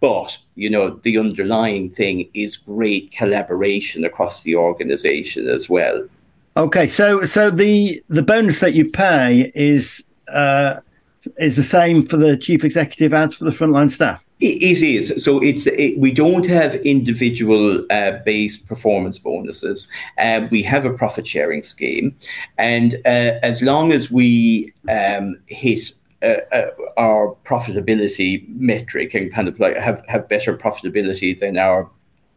but 0.00 0.38
you 0.54 0.68
know 0.68 0.90
the 1.02 1.16
underlying 1.18 1.88
thing 1.90 2.28
is 2.34 2.56
great 2.56 3.10
collaboration 3.12 4.04
across 4.04 4.42
the 4.42 4.54
organization 4.54 5.48
as 5.48 5.68
well 5.68 6.06
okay 6.56 6.86
so 6.86 7.24
so 7.24 7.50
the 7.50 8.02
the 8.08 8.22
bonus 8.22 8.60
that 8.60 8.74
you 8.74 8.90
pay 8.90 9.50
is 9.54 10.04
uh 10.28 10.80
is 11.38 11.56
the 11.56 11.62
same 11.62 12.06
for 12.06 12.16
the 12.16 12.36
chief 12.36 12.64
executive 12.64 13.12
as 13.12 13.34
for 13.34 13.44
the 13.44 13.50
frontline 13.50 13.90
staff? 13.90 14.24
It 14.40 14.82
is. 14.82 15.24
So 15.24 15.40
it's 15.40 15.66
it, 15.66 15.98
we 15.98 16.12
don't 16.12 16.46
have 16.46 16.76
individual 16.76 17.84
uh, 17.90 18.18
based 18.24 18.68
performance 18.68 19.18
bonuses. 19.18 19.88
Uh, 20.16 20.46
we 20.50 20.62
have 20.62 20.84
a 20.84 20.92
profit 20.92 21.26
sharing 21.26 21.62
scheme, 21.62 22.16
and 22.56 22.94
uh, 23.04 23.40
as 23.42 23.62
long 23.62 23.90
as 23.90 24.12
we 24.12 24.72
um, 24.88 25.36
hit 25.48 25.92
uh, 26.22 26.36
uh, 26.52 26.70
our 26.96 27.36
profitability 27.44 28.48
metric 28.48 29.14
and 29.14 29.32
kind 29.32 29.48
of 29.48 29.60
like 29.60 29.76
have, 29.76 30.04
have 30.08 30.28
better 30.28 30.56
profitability 30.56 31.38
than 31.38 31.56
our 31.56 31.88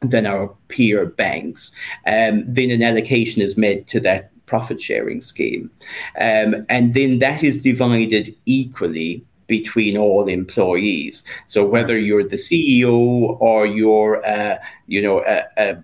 than 0.02 0.26
our 0.26 0.48
peer 0.68 1.06
banks, 1.06 1.72
um, 2.08 2.44
then 2.48 2.72
an 2.72 2.82
allocation 2.82 3.42
is 3.42 3.58
made 3.58 3.86
to 3.86 4.00
that 4.00 4.32
profit 4.52 4.82
sharing 4.82 5.22
scheme. 5.22 5.72
Um, 6.20 6.50
and 6.68 6.94
then 6.94 7.20
that 7.20 7.42
is 7.42 7.62
divided 7.62 8.36
equally 8.46 9.24
between 9.48 9.96
all 9.98 10.28
employees. 10.28 11.24
So 11.48 11.60
whether 11.66 11.98
you're 11.98 12.28
the 12.28 12.42
CEO 12.48 12.94
or 13.40 13.66
you're, 13.66 14.16
uh, 14.26 14.58
you 14.88 15.02
know, 15.06 15.18
a, 15.26 15.38
a 15.58 15.84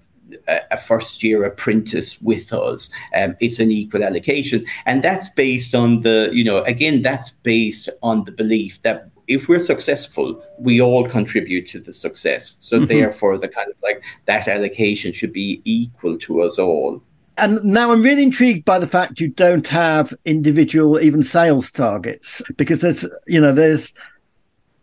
a 0.76 0.78
first 0.78 1.24
year 1.24 1.46
apprentice 1.46 2.22
with 2.22 2.52
us. 2.52 2.90
Um, 3.18 3.38
it's 3.40 3.60
an 3.62 3.72
equal 3.72 4.04
allocation. 4.04 4.66
And 4.86 5.02
that's 5.02 5.30
based 5.30 5.74
on 5.74 6.02
the, 6.02 6.30
you 6.34 6.44
know, 6.44 6.64
again, 6.64 7.02
that's 7.02 7.30
based 7.54 7.88
on 8.04 8.26
the 8.26 8.34
belief 8.34 8.82
that 8.82 9.10
if 9.28 9.48
we're 9.48 9.62
successful, 9.74 10.44
we 10.60 10.82
all 10.82 11.08
contribute 11.08 11.68
to 11.70 11.80
the 11.80 11.94
success. 11.94 12.58
So 12.60 12.78
mm-hmm. 12.78 12.88
therefore, 12.88 13.38
the 13.38 13.48
kind 13.48 13.70
of 13.70 13.78
like 13.82 14.04
that 14.26 14.50
allocation 14.50 15.14
should 15.14 15.34
be 15.34 15.62
equal 15.64 16.18
to 16.20 16.42
us 16.42 16.60
all. 16.60 17.02
And 17.38 17.64
now 17.64 17.92
I'm 17.92 18.02
really 18.02 18.24
intrigued 18.24 18.66
by 18.66 18.80
the 18.80 18.88
fact 18.88 19.22
you 19.22 19.30
don't 19.30 19.68
have 19.68 20.14
individual, 20.26 21.00
even 21.00 21.24
sales 21.24 21.72
targets, 21.72 22.42
because 22.58 22.80
there's, 22.80 23.06
you 23.28 23.40
know, 23.40 23.54
there's 23.54 23.94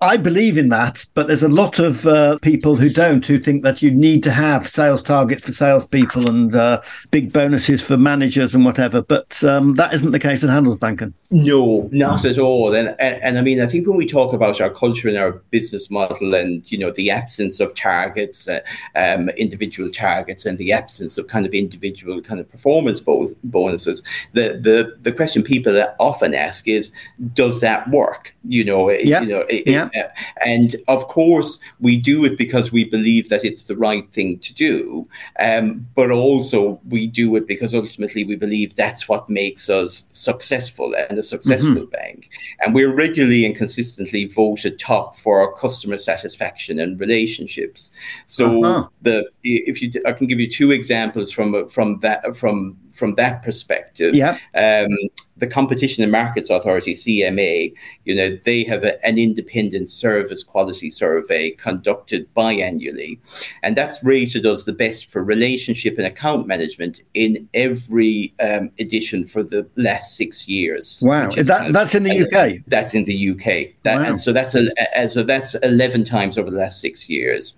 I 0.00 0.16
believe 0.16 0.58
in 0.58 0.68
that, 0.68 1.06
but 1.14 1.28
there's 1.28 1.42
a 1.42 1.48
lot 1.48 1.78
of 1.78 2.06
uh, 2.06 2.38
people 2.40 2.76
who 2.76 2.90
don't, 2.90 3.24
who 3.24 3.38
think 3.38 3.62
that 3.62 3.80
you 3.80 3.90
need 3.90 4.22
to 4.24 4.30
have 4.30 4.66
sales 4.66 5.02
targets 5.02 5.44
for 5.44 5.52
salespeople 5.52 6.28
and 6.28 6.54
uh, 6.54 6.82
big 7.10 7.32
bonuses 7.32 7.82
for 7.82 7.96
managers 7.96 8.54
and 8.54 8.64
whatever. 8.64 9.00
But 9.00 9.42
um, 9.44 9.76
that 9.76 9.94
isn't 9.94 10.10
the 10.10 10.18
case 10.18 10.44
at 10.44 10.50
Handelsbanken. 10.50 11.14
No, 11.30 11.88
not 11.90 12.24
at 12.24 12.38
all. 12.38 12.74
And, 12.74 12.88
and, 12.98 13.22
and 13.22 13.38
I 13.38 13.42
mean, 13.42 13.60
I 13.60 13.66
think 13.66 13.86
when 13.86 13.96
we 13.96 14.06
talk 14.06 14.32
about 14.32 14.60
our 14.60 14.68
culture 14.68 15.08
and 15.08 15.16
our 15.16 15.32
business 15.50 15.90
model, 15.90 16.34
and 16.34 16.70
you 16.70 16.76
know, 16.76 16.90
the 16.90 17.10
absence 17.10 17.58
of 17.60 17.74
targets, 17.74 18.48
uh, 18.48 18.60
um, 18.96 19.30
individual 19.30 19.90
targets, 19.90 20.44
and 20.44 20.58
the 20.58 20.72
absence 20.72 21.18
of 21.18 21.28
kind 21.28 21.46
of 21.46 21.54
individual 21.54 22.20
kind 22.20 22.40
of 22.40 22.50
performance 22.50 23.00
bonuses, 23.00 24.02
the 24.32 24.60
the 24.60 24.96
the 25.02 25.12
question 25.12 25.42
people 25.42 25.82
often 25.98 26.34
ask 26.34 26.68
is, 26.68 26.92
does 27.32 27.60
that 27.60 27.88
work? 27.90 28.34
You 28.46 28.64
know, 28.64 28.90
yeah. 28.90 29.22
you 29.22 29.28
know, 29.28 29.40
it, 29.48 29.66
yeah. 29.66 29.88
And 30.44 30.76
of 30.88 31.08
course, 31.08 31.58
we 31.80 31.96
do 31.96 32.24
it 32.24 32.36
because 32.38 32.72
we 32.72 32.84
believe 32.84 33.28
that 33.28 33.44
it's 33.44 33.64
the 33.64 33.76
right 33.76 34.10
thing 34.12 34.38
to 34.40 34.54
do. 34.54 35.08
Um, 35.38 35.86
but 35.94 36.10
also, 36.10 36.80
we 36.88 37.06
do 37.06 37.34
it 37.36 37.46
because 37.46 37.74
ultimately 37.74 38.24
we 38.24 38.36
believe 38.36 38.74
that's 38.74 39.08
what 39.08 39.28
makes 39.28 39.68
us 39.68 40.08
successful 40.12 40.94
and 41.08 41.18
a 41.18 41.22
successful 41.22 41.70
mm-hmm. 41.70 41.90
bank. 41.90 42.30
And 42.60 42.74
we're 42.74 42.92
regularly 42.92 43.44
and 43.46 43.54
consistently 43.54 44.26
voted 44.26 44.78
top 44.78 45.14
for 45.14 45.40
our 45.40 45.52
customer 45.52 45.98
satisfaction 45.98 46.78
and 46.78 46.98
relationships. 46.98 47.90
So 48.26 48.64
uh-huh. 48.64 48.88
the 49.02 49.28
if 49.42 49.82
you 49.82 49.92
I 50.06 50.12
can 50.12 50.26
give 50.26 50.40
you 50.40 50.48
two 50.48 50.70
examples 50.70 51.30
from 51.30 51.68
from 51.68 51.98
that 52.00 52.36
from 52.36 52.78
from 52.92 53.14
that 53.16 53.42
perspective. 53.42 54.14
Yeah. 54.14 54.38
Um, 54.54 54.96
the 55.36 55.46
Competition 55.46 56.02
and 56.02 56.12
Markets 56.12 56.48
Authority, 56.50 56.92
CMA, 56.92 57.74
you 58.04 58.14
know, 58.14 58.38
they 58.44 58.62
have 58.64 58.84
a, 58.84 59.04
an 59.04 59.18
independent 59.18 59.90
service 59.90 60.42
quality 60.42 60.90
survey 60.90 61.50
conducted 61.50 62.32
biannually, 62.34 63.18
and 63.62 63.76
that's 63.76 64.02
rated 64.04 64.46
as 64.46 64.64
the 64.64 64.72
best 64.72 65.10
for 65.10 65.24
relationship 65.24 65.98
and 65.98 66.06
account 66.06 66.46
management 66.46 67.00
in 67.14 67.48
every 67.54 68.32
um, 68.40 68.70
edition 68.78 69.26
for 69.26 69.42
the 69.42 69.66
last 69.76 70.16
six 70.16 70.48
years. 70.48 71.00
Wow, 71.02 71.28
is 71.28 71.48
that, 71.48 71.72
that's 71.72 71.94
in 71.94 72.04
the 72.04 72.22
UK. 72.22 72.62
That's 72.68 72.94
in 72.94 73.04
the 73.04 73.30
UK, 73.30 73.74
that, 73.82 73.96
wow. 73.96 74.04
and 74.04 74.20
so 74.20 74.32
that's 74.32 74.54
a, 74.54 74.68
so 75.08 75.22
that's 75.24 75.54
eleven 75.56 76.04
times 76.04 76.38
over 76.38 76.50
the 76.50 76.58
last 76.58 76.80
six 76.80 77.08
years. 77.08 77.54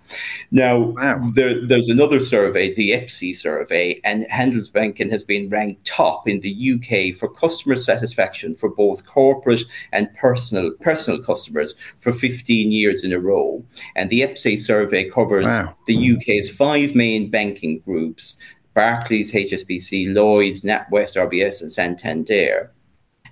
Now, 0.49 0.77
wow. 0.79 1.29
there, 1.33 1.65
there's 1.65 1.89
another 1.89 2.21
survey, 2.21 2.73
the 2.73 2.91
EPSI 2.91 3.35
survey, 3.35 4.01
and 4.03 4.25
Handelsbanken 4.31 5.11
has 5.11 5.23
been 5.23 5.49
ranked 5.49 5.85
top 5.85 6.27
in 6.27 6.39
the 6.39 6.73
UK 6.73 7.17
for 7.17 7.29
customer 7.29 7.66
satisfaction 7.75 8.55
for 8.55 8.69
both 8.69 9.05
corporate 9.05 9.63
and 9.91 10.13
personal 10.15 10.71
personal 10.79 11.21
customers 11.21 11.75
for 11.99 12.13
15 12.13 12.71
years 12.71 13.03
in 13.03 13.11
a 13.11 13.19
row. 13.19 13.63
And 13.95 14.09
the 14.09 14.21
EPSI 14.21 14.59
survey 14.59 15.09
covers 15.09 15.45
wow. 15.45 15.75
the 15.85 16.15
UK's 16.15 16.49
five 16.49 16.95
main 16.95 17.29
banking 17.29 17.79
groups 17.79 18.41
Barclays, 18.77 19.31
HSBC, 19.31 20.13
Lloyds, 20.13 20.61
NatWest, 20.61 21.15
RBS, 21.17 21.61
and 21.61 21.71
Santander. 21.71 22.71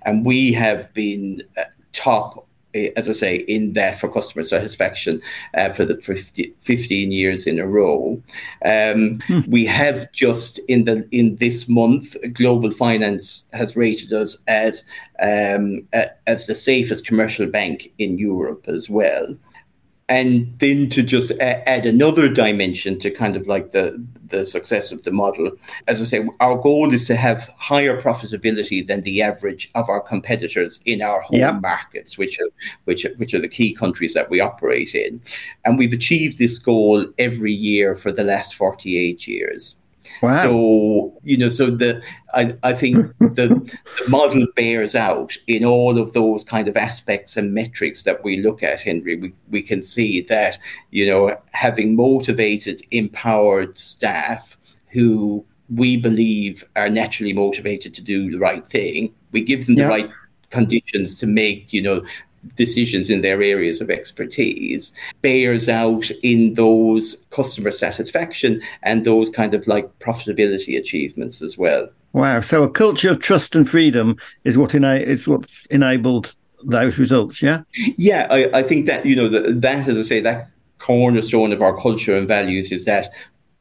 And 0.04 0.26
we 0.26 0.52
have 0.52 0.92
been 0.92 1.40
uh, 1.56 1.62
top 1.92 2.45
as 2.96 3.08
I 3.08 3.12
say, 3.12 3.36
in 3.36 3.72
that 3.74 4.00
for 4.00 4.08
customer 4.08 4.44
satisfaction 4.44 5.20
uh, 5.54 5.72
for 5.72 5.84
the 5.84 5.96
50, 5.96 6.54
15 6.62 7.12
years 7.12 7.46
in 7.46 7.58
a 7.58 7.66
row. 7.66 8.22
Um, 8.64 9.18
hmm. 9.26 9.40
We 9.48 9.64
have 9.66 10.10
just 10.12 10.58
in 10.68 10.84
the 10.84 11.06
in 11.12 11.36
this 11.36 11.68
month, 11.68 12.16
Global 12.32 12.70
Finance 12.70 13.44
has 13.52 13.76
rated 13.76 14.12
us 14.12 14.38
as 14.48 14.84
um, 15.20 15.86
as 16.26 16.46
the 16.46 16.54
safest 16.54 17.06
commercial 17.06 17.46
bank 17.46 17.92
in 17.98 18.18
Europe 18.18 18.64
as 18.68 18.90
well 18.90 19.36
and 20.08 20.56
then 20.60 20.88
to 20.88 21.02
just 21.02 21.32
add 21.40 21.84
another 21.84 22.28
dimension 22.28 22.98
to 23.00 23.10
kind 23.10 23.34
of 23.36 23.46
like 23.46 23.72
the 23.72 24.04
the 24.28 24.44
success 24.44 24.90
of 24.92 25.02
the 25.04 25.10
model. 25.10 25.50
As 25.86 26.00
i 26.00 26.04
say 26.04 26.28
our 26.40 26.56
goal 26.56 26.92
is 26.92 27.06
to 27.06 27.16
have 27.16 27.50
higher 27.58 28.00
profitability 28.00 28.86
than 28.86 29.02
the 29.02 29.22
average 29.22 29.70
of 29.74 29.88
our 29.88 30.00
competitors 30.00 30.80
in 30.84 31.02
our 31.02 31.20
home 31.20 31.40
yeah. 31.40 31.52
markets 31.52 32.16
which 32.18 32.38
are 32.40 32.48
which 32.84 33.04
are, 33.04 33.14
which 33.16 33.34
are 33.34 33.40
the 33.40 33.48
key 33.48 33.72
countries 33.74 34.14
that 34.14 34.30
we 34.30 34.40
operate 34.40 34.94
in. 34.94 35.20
And 35.64 35.78
we've 35.78 35.92
achieved 35.92 36.38
this 36.38 36.58
goal 36.58 37.06
every 37.18 37.52
year 37.52 37.96
for 37.96 38.12
the 38.12 38.24
last 38.24 38.54
48 38.54 39.26
years 39.26 39.76
Wow. 40.22 40.42
So 40.42 41.18
you 41.22 41.36
know, 41.36 41.48
so 41.48 41.70
the 41.70 42.02
I, 42.34 42.56
I 42.62 42.72
think 42.72 42.96
the, 43.18 43.26
the 43.36 43.78
model 44.08 44.46
bears 44.54 44.94
out 44.94 45.36
in 45.46 45.64
all 45.64 45.98
of 45.98 46.12
those 46.12 46.44
kind 46.44 46.68
of 46.68 46.76
aspects 46.76 47.36
and 47.36 47.54
metrics 47.54 48.02
that 48.02 48.22
we 48.24 48.38
look 48.38 48.62
at, 48.62 48.82
Henry. 48.82 49.16
We 49.16 49.32
we 49.50 49.62
can 49.62 49.82
see 49.82 50.22
that 50.22 50.58
you 50.90 51.08
know 51.08 51.36
having 51.52 51.96
motivated, 51.96 52.82
empowered 52.90 53.78
staff 53.78 54.58
who 54.88 55.44
we 55.68 55.96
believe 55.96 56.64
are 56.76 56.88
naturally 56.88 57.32
motivated 57.32 57.94
to 57.94 58.02
do 58.02 58.30
the 58.30 58.38
right 58.38 58.66
thing. 58.66 59.12
We 59.32 59.40
give 59.42 59.66
them 59.66 59.74
the 59.74 59.88
right 59.88 60.10
conditions 60.50 61.18
to 61.18 61.26
make, 61.26 61.72
you 61.72 61.82
know, 61.82 62.04
decisions 62.54 63.10
in 63.10 63.20
their 63.20 63.42
areas 63.42 63.80
of 63.80 63.90
expertise 63.90 64.92
bears 65.22 65.68
out 65.68 66.10
in 66.22 66.54
those 66.54 67.16
customer 67.30 67.72
satisfaction 67.72 68.62
and 68.82 69.04
those 69.04 69.28
kind 69.28 69.54
of 69.54 69.66
like 69.66 69.98
profitability 69.98 70.78
achievements 70.78 71.42
as 71.42 71.58
well. 71.58 71.88
Wow! 72.12 72.40
So 72.40 72.62
a 72.62 72.70
culture 72.70 73.10
of 73.10 73.20
trust 73.20 73.54
and 73.54 73.68
freedom 73.68 74.16
is 74.44 74.56
what 74.56 74.74
ena- 74.74 74.94
is 74.94 75.28
what's 75.28 75.66
enabled 75.66 76.34
those 76.64 76.98
results. 76.98 77.42
Yeah. 77.42 77.62
Yeah, 77.96 78.26
I, 78.30 78.58
I 78.58 78.62
think 78.62 78.86
that 78.86 79.04
you 79.04 79.16
know 79.16 79.28
that, 79.28 79.60
that 79.60 79.88
as 79.88 79.98
I 79.98 80.02
say 80.02 80.20
that 80.20 80.50
cornerstone 80.78 81.52
of 81.52 81.62
our 81.62 81.76
culture 81.76 82.16
and 82.16 82.28
values 82.28 82.72
is 82.72 82.84
that 82.84 83.12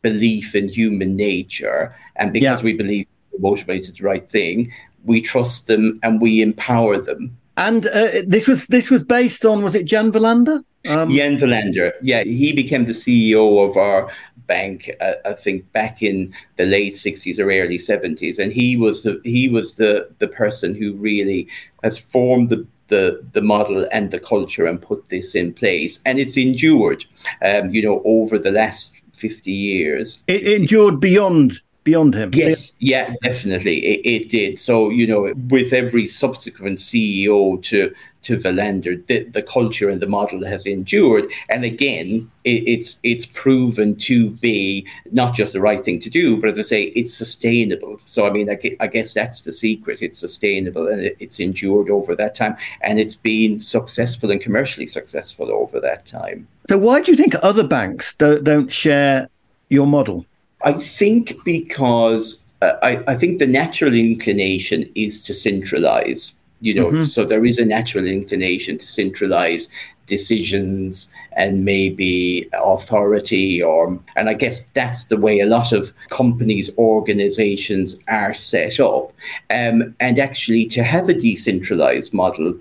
belief 0.01 0.55
in 0.55 0.69
human 0.69 1.15
nature, 1.15 1.95
and 2.15 2.31
because 2.31 2.61
yeah. 2.61 2.65
we 2.65 2.73
believe 2.73 3.07
we're 3.31 3.51
motivated 3.51 3.97
the 3.97 4.03
right 4.03 4.29
thing, 4.29 4.71
we 5.03 5.21
trust 5.21 5.67
them 5.67 5.99
and 6.03 6.21
we 6.21 6.41
empower 6.41 6.97
them. 6.97 7.37
And 7.57 7.87
uh, 7.87 8.21
this 8.27 8.47
was 8.47 8.67
this 8.67 8.89
was 8.89 9.03
based 9.03 9.45
on 9.45 9.63
was 9.63 9.75
it 9.75 9.85
Jan 9.85 10.11
Wallander? 10.11 10.63
Um, 10.87 11.09
Jan 11.09 11.37
Wallander, 11.37 11.93
yeah, 12.03 12.23
he 12.23 12.53
became 12.53 12.85
the 12.85 12.91
CEO 12.91 13.67
of 13.67 13.77
our 13.77 14.11
bank, 14.45 14.91
uh, 15.01 15.13
I 15.25 15.33
think, 15.33 15.71
back 15.71 16.03
in 16.03 16.33
the 16.57 16.65
late 16.65 16.93
'60s 16.93 17.39
or 17.39 17.51
early 17.51 17.77
'70s, 17.77 18.39
and 18.39 18.51
he 18.51 18.75
was 18.75 19.03
the 19.03 19.21
he 19.23 19.47
was 19.47 19.75
the 19.75 20.09
the 20.19 20.27
person 20.27 20.75
who 20.75 20.93
really 20.93 21.47
has 21.83 21.97
formed 21.97 22.49
the 22.49 22.67
the 22.87 23.25
the 23.31 23.41
model 23.41 23.87
and 23.91 24.11
the 24.11 24.19
culture 24.19 24.65
and 24.65 24.81
put 24.81 25.07
this 25.09 25.33
in 25.33 25.53
place, 25.53 25.99
and 26.05 26.19
it's 26.19 26.37
endured, 26.37 27.05
um, 27.41 27.73
you 27.73 27.81
know, 27.81 28.01
over 28.05 28.37
the 28.37 28.51
last 28.51 28.95
50 29.13 29.51
years. 29.51 30.23
It 30.27 30.45
endured 30.45 30.99
beyond 30.99 31.61
beyond 31.85 32.15
him. 32.15 32.31
Yes, 32.33 32.73
yeah, 32.79 33.13
definitely, 33.23 33.77
it, 33.77 34.01
it, 34.05 34.29
did. 34.29 34.59
So 34.59 34.89
you 34.89 35.07
know, 35.07 35.33
with 35.47 35.71
every 35.71 36.05
subsequent 36.05 36.79
CEO 36.79 37.63
to 37.63 37.93
to 38.23 38.37
Wallander, 38.37 39.05
the, 39.05 39.23
the 39.23 39.43
culture 39.43 39.87
and 39.87 40.01
the 40.01 40.07
model 40.07 40.43
has 40.43 40.65
endured, 40.65 41.31
and 41.47 41.63
again, 41.63 42.29
it, 42.43 42.67
it's 42.67 42.99
it's 43.03 43.25
proven 43.27 43.95
to 43.97 44.31
be 44.31 44.85
not 45.11 45.35
just 45.35 45.53
the 45.53 45.61
right 45.61 45.79
thing 45.79 45.99
to 45.99 46.09
do, 46.09 46.35
but 46.35 46.49
as 46.49 46.59
I 46.59 46.63
say, 46.63 46.83
it's 46.99 47.13
sustainable. 47.13 48.01
So 48.05 48.27
I 48.27 48.31
mean, 48.31 48.49
I, 48.49 48.57
I 48.81 48.87
guess 48.87 49.13
that's 49.13 49.41
the 49.41 49.53
secret. 49.53 50.01
It's 50.01 50.17
sustainable 50.17 50.87
and 50.87 50.99
it, 51.05 51.15
it's 51.19 51.39
endured 51.39 51.89
over 51.89 52.15
that 52.15 52.35
time, 52.35 52.57
and 52.81 52.99
it's 52.99 53.15
been 53.15 53.61
successful 53.61 54.31
and 54.31 54.41
commercially 54.41 54.87
successful 54.87 55.51
over 55.51 55.79
that 55.79 56.05
time. 56.05 56.47
So 56.67 56.79
why 56.79 57.01
do 57.01 57.11
you 57.11 57.17
think 57.17 57.35
other 57.43 57.65
banks 57.65 58.15
don't, 58.15 58.43
don't 58.43 58.73
share 58.73 59.29
your 59.69 59.85
model? 59.85 60.25
I 60.65 60.73
think 60.73 61.43
because 61.45 62.41
uh, 62.61 62.73
I, 62.81 63.03
I 63.07 63.15
think 63.15 63.39
the 63.39 63.47
natural 63.47 63.93
inclination 63.93 64.89
is 64.95 65.21
to 65.23 65.33
centralize. 65.33 66.33
You 66.61 66.73
know, 66.73 66.87
mm-hmm. 66.87 67.03
so 67.03 67.23
there 67.23 67.45
is 67.45 67.59
a 67.59 67.65
natural 67.65 68.07
inclination 68.07 68.77
to 68.79 68.85
centralize 68.85 69.69
decisions 70.07 71.11
and 71.33 71.65
maybe 71.65 72.47
authority 72.53 73.61
or 73.61 73.99
and 74.15 74.29
i 74.29 74.33
guess 74.33 74.63
that's 74.69 75.05
the 75.05 75.17
way 75.17 75.39
a 75.39 75.45
lot 75.45 75.71
of 75.71 75.91
companies 76.09 76.69
organizations 76.77 77.97
are 78.07 78.33
set 78.33 78.79
up 78.79 79.11
um, 79.49 79.95
and 79.99 80.19
actually 80.19 80.65
to 80.65 80.83
have 80.83 81.09
a 81.09 81.13
decentralized 81.13 82.13
model 82.13 82.55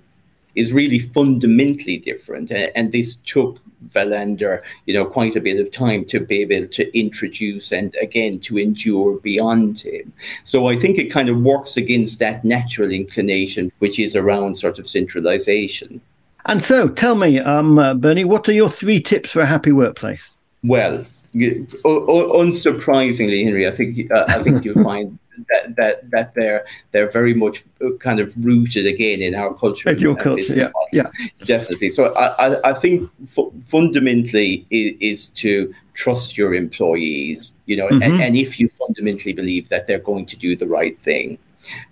is 0.54 0.72
really 0.72 0.98
fundamentally 0.98 1.98
different 1.98 2.50
and 2.50 2.92
this 2.92 3.16
took 3.16 3.58
Wallander, 3.90 4.60
you 4.86 4.94
know, 4.94 5.04
quite 5.04 5.36
a 5.36 5.40
bit 5.40 5.60
of 5.60 5.70
time 5.70 6.04
to 6.06 6.20
be 6.20 6.42
able 6.42 6.66
to 6.68 6.98
introduce 6.98 7.72
and 7.72 7.94
again 8.00 8.40
to 8.40 8.58
endure 8.58 9.18
beyond 9.20 9.80
him. 9.80 10.12
So 10.42 10.66
I 10.66 10.76
think 10.76 10.98
it 10.98 11.10
kind 11.10 11.28
of 11.28 11.40
works 11.40 11.76
against 11.76 12.18
that 12.20 12.44
natural 12.44 12.90
inclination, 12.90 13.72
which 13.78 13.98
is 13.98 14.16
around 14.16 14.56
sort 14.56 14.78
of 14.78 14.88
centralization. 14.88 16.00
And 16.46 16.62
so, 16.62 16.88
tell 16.88 17.14
me, 17.14 17.38
um, 17.38 17.78
uh, 17.78 17.94
Bernie, 17.94 18.24
what 18.24 18.48
are 18.48 18.52
your 18.52 18.68
three 18.68 19.00
tips 19.00 19.30
for 19.32 19.40
a 19.40 19.46
happy 19.46 19.72
workplace? 19.72 20.36
Well, 20.62 21.06
you, 21.32 21.66
unsurprisingly, 21.84 23.44
Henry, 23.44 23.66
I 23.66 23.70
think 23.70 24.10
uh, 24.12 24.24
I 24.28 24.42
think 24.42 24.64
you'll 24.64 24.84
find 24.92 25.18
that 25.48 25.76
that 25.76 26.10
that 26.10 26.34
they're 26.34 26.64
they're 26.92 27.10
very 27.10 27.34
much 27.34 27.64
kind 28.00 28.20
of 28.20 28.32
rooted 28.44 28.86
again 28.86 29.20
in 29.20 29.34
our 29.34 29.54
culture. 29.54 29.92
Your 29.92 30.16
culture, 30.16 30.56
yeah, 30.56 30.70
yeah, 30.92 31.06
definitely. 31.44 31.90
So 31.90 32.14
I 32.14 32.48
I, 32.48 32.70
I 32.70 32.72
think 32.74 33.10
f- 33.24 33.52
fundamentally 33.68 34.66
is, 34.70 34.96
is, 35.00 35.26
to 35.28 35.74
trust 35.94 36.36
your 36.36 36.54
employees, 36.54 37.52
you 37.66 37.76
know, 37.76 37.88
mm-hmm. 37.88 38.02
and, 38.02 38.20
and 38.20 38.36
if 38.36 38.58
you 38.58 38.68
fundamentally 38.68 39.32
believe 39.32 39.68
that 39.68 39.86
they're 39.86 39.98
going 39.98 40.26
to 40.26 40.36
do 40.36 40.56
the 40.56 40.66
right 40.66 40.98
thing. 41.00 41.38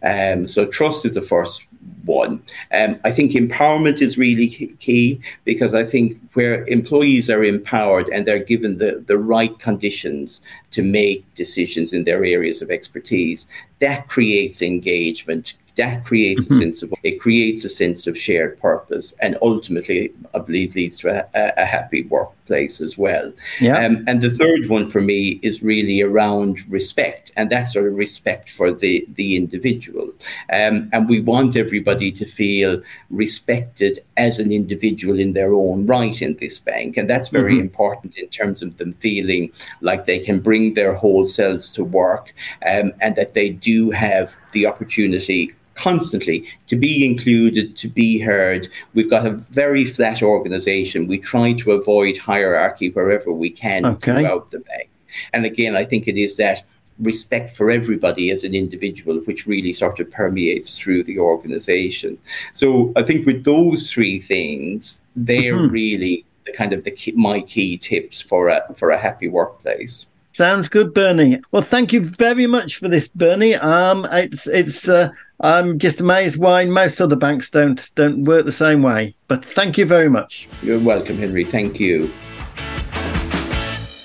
Um, 0.02 0.46
so 0.46 0.66
trust 0.66 1.06
is 1.06 1.14
the 1.14 1.22
first 1.22 1.66
one. 2.12 2.42
Um, 2.78 2.98
I 3.04 3.10
think 3.10 3.32
empowerment 3.32 4.00
is 4.00 4.18
really 4.18 4.48
key 4.86 5.20
because 5.44 5.72
I 5.74 5.84
think 5.84 6.18
where 6.34 6.64
employees 6.66 7.28
are 7.30 7.44
empowered 7.44 8.08
and 8.10 8.26
they're 8.26 8.50
given 8.52 8.78
the, 8.78 9.02
the 9.06 9.18
right 9.18 9.58
conditions 9.58 10.42
to 10.72 10.82
make 10.82 11.18
decisions 11.34 11.92
in 11.92 12.04
their 12.04 12.24
areas 12.24 12.62
of 12.62 12.70
expertise, 12.70 13.46
that 13.80 14.08
creates 14.08 14.62
engagement, 14.62 15.54
that 15.76 16.04
creates 16.04 16.46
mm-hmm. 16.46 16.54
a 16.54 16.58
sense 16.58 16.82
of 16.82 16.92
it 17.02 17.20
creates 17.20 17.64
a 17.64 17.68
sense 17.68 18.06
of 18.06 18.18
shared 18.18 18.60
purpose 18.60 19.14
and 19.20 19.38
ultimately 19.42 20.12
i 20.34 20.38
believe 20.38 20.74
leads 20.74 20.98
to 20.98 21.08
a, 21.08 21.52
a 21.56 21.64
happy 21.64 22.02
workplace 22.04 22.80
as 22.80 22.98
well 22.98 23.32
yeah. 23.60 23.84
Um, 23.84 24.04
and 24.06 24.20
the 24.20 24.30
third 24.30 24.68
one 24.68 24.84
for 24.84 25.00
me 25.00 25.40
is 25.42 25.62
really 25.62 26.02
around 26.02 26.58
respect 26.68 27.32
and 27.36 27.50
that's 27.50 27.72
sort 27.72 27.86
of 27.86 27.94
respect 27.94 28.50
for 28.50 28.72
the 28.72 29.06
the 29.14 29.36
individual 29.36 30.12
um, 30.52 30.90
and 30.92 31.08
we 31.08 31.20
want 31.20 31.56
everybody 31.56 32.12
to 32.12 32.26
feel 32.26 32.82
respected 33.10 34.04
as 34.16 34.38
an 34.38 34.52
individual 34.52 35.18
in 35.18 35.32
their 35.32 35.54
own 35.54 35.86
right 35.86 36.20
in 36.20 36.36
this 36.36 36.58
bank 36.58 36.96
and 36.96 37.08
that's 37.08 37.28
very 37.28 37.54
mm-hmm. 37.54 37.62
important 37.62 38.18
in 38.18 38.28
terms 38.28 38.62
of 38.62 38.76
them 38.76 38.92
feeling 38.94 39.50
like 39.80 40.04
they 40.04 40.18
can 40.18 40.40
bring 40.40 40.74
their 40.74 40.94
whole 40.94 41.26
selves 41.26 41.70
to 41.70 41.82
work 41.82 42.34
um, 42.66 42.92
and 43.00 43.16
that 43.16 43.32
they 43.32 43.48
do 43.48 43.90
have 43.90 44.36
the 44.52 44.66
opportunity 44.66 45.54
constantly 45.74 46.46
to 46.66 46.76
be 46.76 47.04
included, 47.06 47.76
to 47.76 47.88
be 47.88 48.18
heard. 48.18 48.68
We've 48.94 49.10
got 49.10 49.26
a 49.26 49.30
very 49.30 49.84
flat 49.84 50.22
organization. 50.22 51.06
We 51.06 51.18
try 51.18 51.52
to 51.54 51.72
avoid 51.72 52.16
hierarchy 52.18 52.90
wherever 52.90 53.32
we 53.32 53.50
can 53.50 53.84
okay. 53.84 54.20
throughout 54.20 54.50
the 54.50 54.60
bank. 54.60 54.88
And 55.32 55.44
again, 55.44 55.76
I 55.76 55.84
think 55.84 56.08
it 56.08 56.16
is 56.16 56.36
that 56.36 56.62
respect 56.98 57.56
for 57.56 57.70
everybody 57.70 58.30
as 58.30 58.44
an 58.44 58.54
individual, 58.54 59.16
which 59.20 59.46
really 59.46 59.72
sort 59.72 60.00
of 60.00 60.10
permeates 60.10 60.78
through 60.78 61.04
the 61.04 61.18
organization. 61.18 62.18
So 62.52 62.92
I 62.96 63.02
think 63.02 63.26
with 63.26 63.44
those 63.44 63.90
three 63.90 64.18
things, 64.18 65.02
they're 65.16 65.56
mm-hmm. 65.56 65.72
really 65.72 66.24
the 66.46 66.52
kind 66.52 66.72
of 66.72 66.84
the 66.84 66.90
key, 66.90 67.12
my 67.12 67.40
key 67.40 67.76
tips 67.76 68.20
for 68.20 68.48
a 68.48 68.62
for 68.76 68.90
a 68.90 68.98
happy 68.98 69.28
workplace. 69.28 70.06
Sounds 70.32 70.68
good, 70.68 70.94
Bernie. 70.94 71.42
Well, 71.50 71.62
thank 71.62 71.92
you 71.92 72.00
very 72.00 72.46
much 72.46 72.76
for 72.76 72.88
this, 72.88 73.08
Bernie. 73.08 73.54
Um, 73.54 74.06
it's 74.10 74.46
it's. 74.46 74.88
Uh, 74.88 75.10
I'm 75.42 75.78
just 75.78 76.00
amazed 76.00 76.36
why 76.36 76.64
most 76.66 77.00
other 77.00 77.16
banks 77.16 77.50
don't 77.50 77.90
don't 77.94 78.24
work 78.24 78.44
the 78.44 78.52
same 78.52 78.82
way. 78.82 79.14
But 79.28 79.44
thank 79.44 79.76
you 79.76 79.86
very 79.86 80.08
much. 80.08 80.48
You're 80.62 80.78
welcome, 80.78 81.18
Henry. 81.18 81.44
Thank 81.44 81.80
you. 81.80 82.12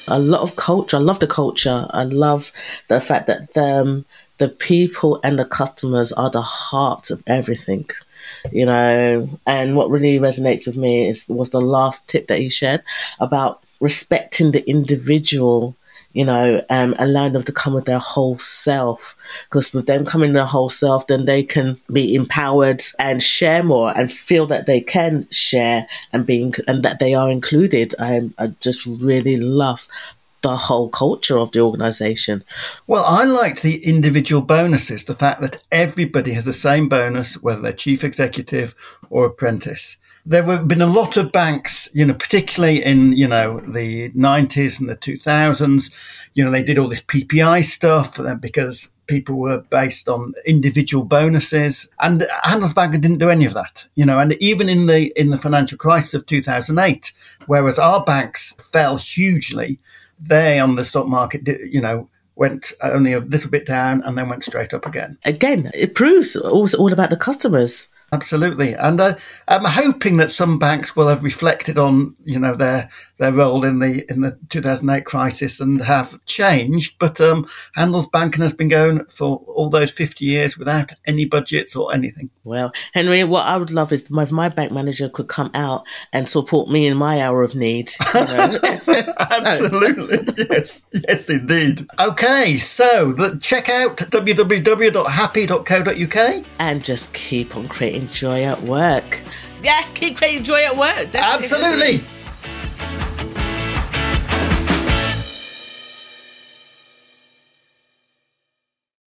A 0.08 0.20
lot 0.20 0.42
of 0.42 0.56
culture. 0.56 0.98
I 0.98 1.00
love 1.02 1.20
the 1.20 1.28
culture. 1.28 1.86
I 1.92 2.04
love 2.04 2.52
the 2.88 3.00
fact 3.00 3.28
that 3.28 3.54
the, 3.54 3.64
um, 3.64 4.06
the 4.38 4.48
people 4.50 5.20
and 5.24 5.38
the 5.38 5.46
customers 5.46 6.12
are 6.14 6.30
the 6.30 6.42
heart 6.42 7.12
of 7.12 7.24
everything 7.28 7.88
you 8.52 8.66
know. 8.66 9.30
And 9.46 9.76
what 9.76 9.90
really 9.90 10.20
resonates 10.20 10.68
with 10.68 10.78
me 10.78 11.10
is 11.10 11.28
was 11.28 11.50
the 11.50 11.62
last 11.62 12.08
tip 12.08 12.28
that 12.28 12.40
he 12.40 12.50
shared 12.50 12.84
about 13.20 13.64
respecting 13.80 14.52
the 14.52 14.68
individual 14.68 15.76
you 16.18 16.26
know, 16.26 16.66
um, 16.72 16.96
allowing 16.98 17.34
them 17.34 17.44
to 17.44 17.52
come 17.52 17.76
with 17.76 17.86
their 17.86 18.00
whole 18.00 18.40
self. 18.40 19.16
Because 19.44 19.72
with 19.72 19.86
them 19.86 20.04
coming 20.04 20.34
their 20.34 20.48
whole 20.48 20.68
self, 20.68 21.06
then 21.06 21.26
they 21.26 21.44
can 21.44 21.80
be 21.94 22.16
empowered 22.16 22.82
and 22.98 23.22
share 23.22 23.62
more 23.62 23.96
and 23.96 24.12
feel 24.12 24.48
that 24.48 24.66
they 24.66 24.82
can 24.82 25.28
share 25.30 25.86
and 26.12 26.26
being 26.26 26.56
and 26.68 26.82
that 26.82 26.98
they 26.98 27.14
are 27.14 27.30
included. 27.30 27.94
I, 28.00 28.32
I 28.40 28.48
just 28.62 28.84
really 28.88 29.38
love 29.38 29.88
the 30.42 30.58
whole 30.58 30.90
culture 30.90 31.38
of 31.38 31.52
the 31.52 31.60
organization. 31.60 32.44
Well, 32.88 33.06
I 33.06 33.24
liked 33.24 33.62
the 33.62 33.86
individual 33.86 34.42
bonuses, 34.42 35.04
the 35.04 35.14
fact 35.14 35.42
that 35.42 35.62
everybody 35.72 36.34
has 36.34 36.46
the 36.46 36.52
same 36.52 36.90
bonus, 36.90 37.36
whether 37.44 37.62
they're 37.62 37.74
chief 37.74 38.04
executive 38.04 38.74
or 39.12 39.28
apprentice 39.28 39.98
there 40.28 40.44
have 40.44 40.68
been 40.68 40.82
a 40.82 40.88
lot 40.88 41.16
of 41.16 41.32
banks, 41.32 41.88
you 41.94 42.06
know, 42.06 42.14
particularly 42.14 42.84
in, 42.84 43.14
you 43.14 43.28
know, 43.28 43.62
the 43.62 44.10
90s 44.10 44.78
and 44.78 44.90
the 44.90 44.98
2000s. 44.98 45.90
You 46.34 46.44
know, 46.44 46.52
they 46.52 46.64
did 46.64 46.78
all 46.78 46.90
this 46.90 47.02
PPI 47.02 47.64
stuff 47.64 48.20
uh, 48.20 48.36
because 48.36 48.92
people 49.08 49.40
were 49.40 49.60
based 49.60 50.10
on 50.10 50.34
individual 50.46 51.06
bonuses 51.06 51.88
and 52.02 52.28
Handelsbanken 52.44 53.02
didn't 53.02 53.20
do 53.20 53.30
any 53.30 53.46
of 53.46 53.54
that, 53.54 53.86
you 53.96 54.06
know, 54.06 54.20
and 54.20 54.34
even 54.34 54.68
in 54.68 54.88
the, 54.88 55.14
in 55.16 55.30
the 55.30 55.38
financial 55.38 55.78
crisis 55.78 56.14
of 56.14 56.26
2008, 56.26 57.14
whereas 57.46 57.80
our 57.80 58.04
banks 58.04 58.54
fell 58.60 58.98
hugely, 58.98 59.80
they 60.20 60.60
on 60.60 60.76
the 60.76 60.84
stock 60.84 61.08
market, 61.08 61.48
you 61.72 61.80
know, 61.80 62.10
went 62.36 62.74
only 62.84 63.14
a 63.14 63.20
little 63.20 63.50
bit 63.50 63.66
down 63.66 64.04
and 64.04 64.18
then 64.18 64.28
went 64.28 64.44
straight 64.44 64.74
up 64.74 64.86
again. 64.86 65.18
Again, 65.24 65.72
it 65.74 65.96
proves 65.96 66.36
it's 66.36 66.74
all 66.74 66.92
about 66.92 67.12
the 67.12 67.18
customers. 67.18 67.88
Absolutely, 68.14 68.74
and 68.74 69.02
uh, 69.02 69.16
I'm 69.50 69.66
hoping 69.66 70.16
that 70.18 70.32
some 70.32 70.60
banks 70.60 70.96
will 70.96 71.10
have 71.10 71.24
reflected 71.26 71.78
on 71.78 72.16
you 72.24 72.40
know 72.40 72.56
their 72.56 72.90
their 73.18 73.32
role 73.32 73.64
in 73.64 73.80
the 73.80 74.06
in 74.10 74.22
the 74.22 74.38
2008 74.50 75.06
crisis 75.06 75.60
and 75.60 75.82
have 75.84 76.24
changed. 76.26 76.96
But 77.00 77.20
um, 77.22 77.46
Handelsbanken 77.76 78.38
has 78.38 78.54
been 78.54 78.70
going 78.70 79.06
for 79.06 79.38
all 79.48 79.70
those 79.70 79.92
50 79.92 80.26
years 80.26 80.58
without 80.58 80.92
any 81.06 81.26
budgets 81.26 81.76
or 81.76 81.94
anything. 81.94 82.30
Well, 82.44 82.72
Henry, 82.94 83.24
what 83.24 83.46
I 83.46 83.58
would 83.58 83.72
love 83.72 83.92
is 83.92 84.10
if 84.10 84.32
my 84.32 84.50
bank 84.50 84.72
manager 84.72 85.10
could 85.10 85.28
come 85.28 85.52
out 85.54 85.86
and 86.14 86.30
support 86.30 86.70
me 86.70 86.88
in 86.88 86.98
my 86.98 87.22
hour 87.22 87.44
of 87.44 87.54
need. 87.56 87.92
You 88.14 88.22
know? 88.22 88.60
Absolutely, 89.20 90.34
yes, 90.50 90.84
yes, 90.92 91.30
indeed. 91.30 91.82
Okay, 92.00 92.58
so 92.58 93.12
the, 93.14 93.38
check 93.42 93.70
out 93.70 93.98
www.happy.co.uk 93.98 96.46
and 96.60 96.84
just 96.84 97.14
keep 97.14 97.56
on 97.56 97.68
creating 97.68 98.08
joy 98.10 98.44
at 98.44 98.62
work. 98.64 99.22
Yeah, 99.64 99.84
keep 99.94 100.18
creating 100.18 100.44
joy 100.44 100.64
at 100.64 100.76
work. 100.78 101.12
Definitely. 101.12 101.46
Absolutely. 101.46 102.04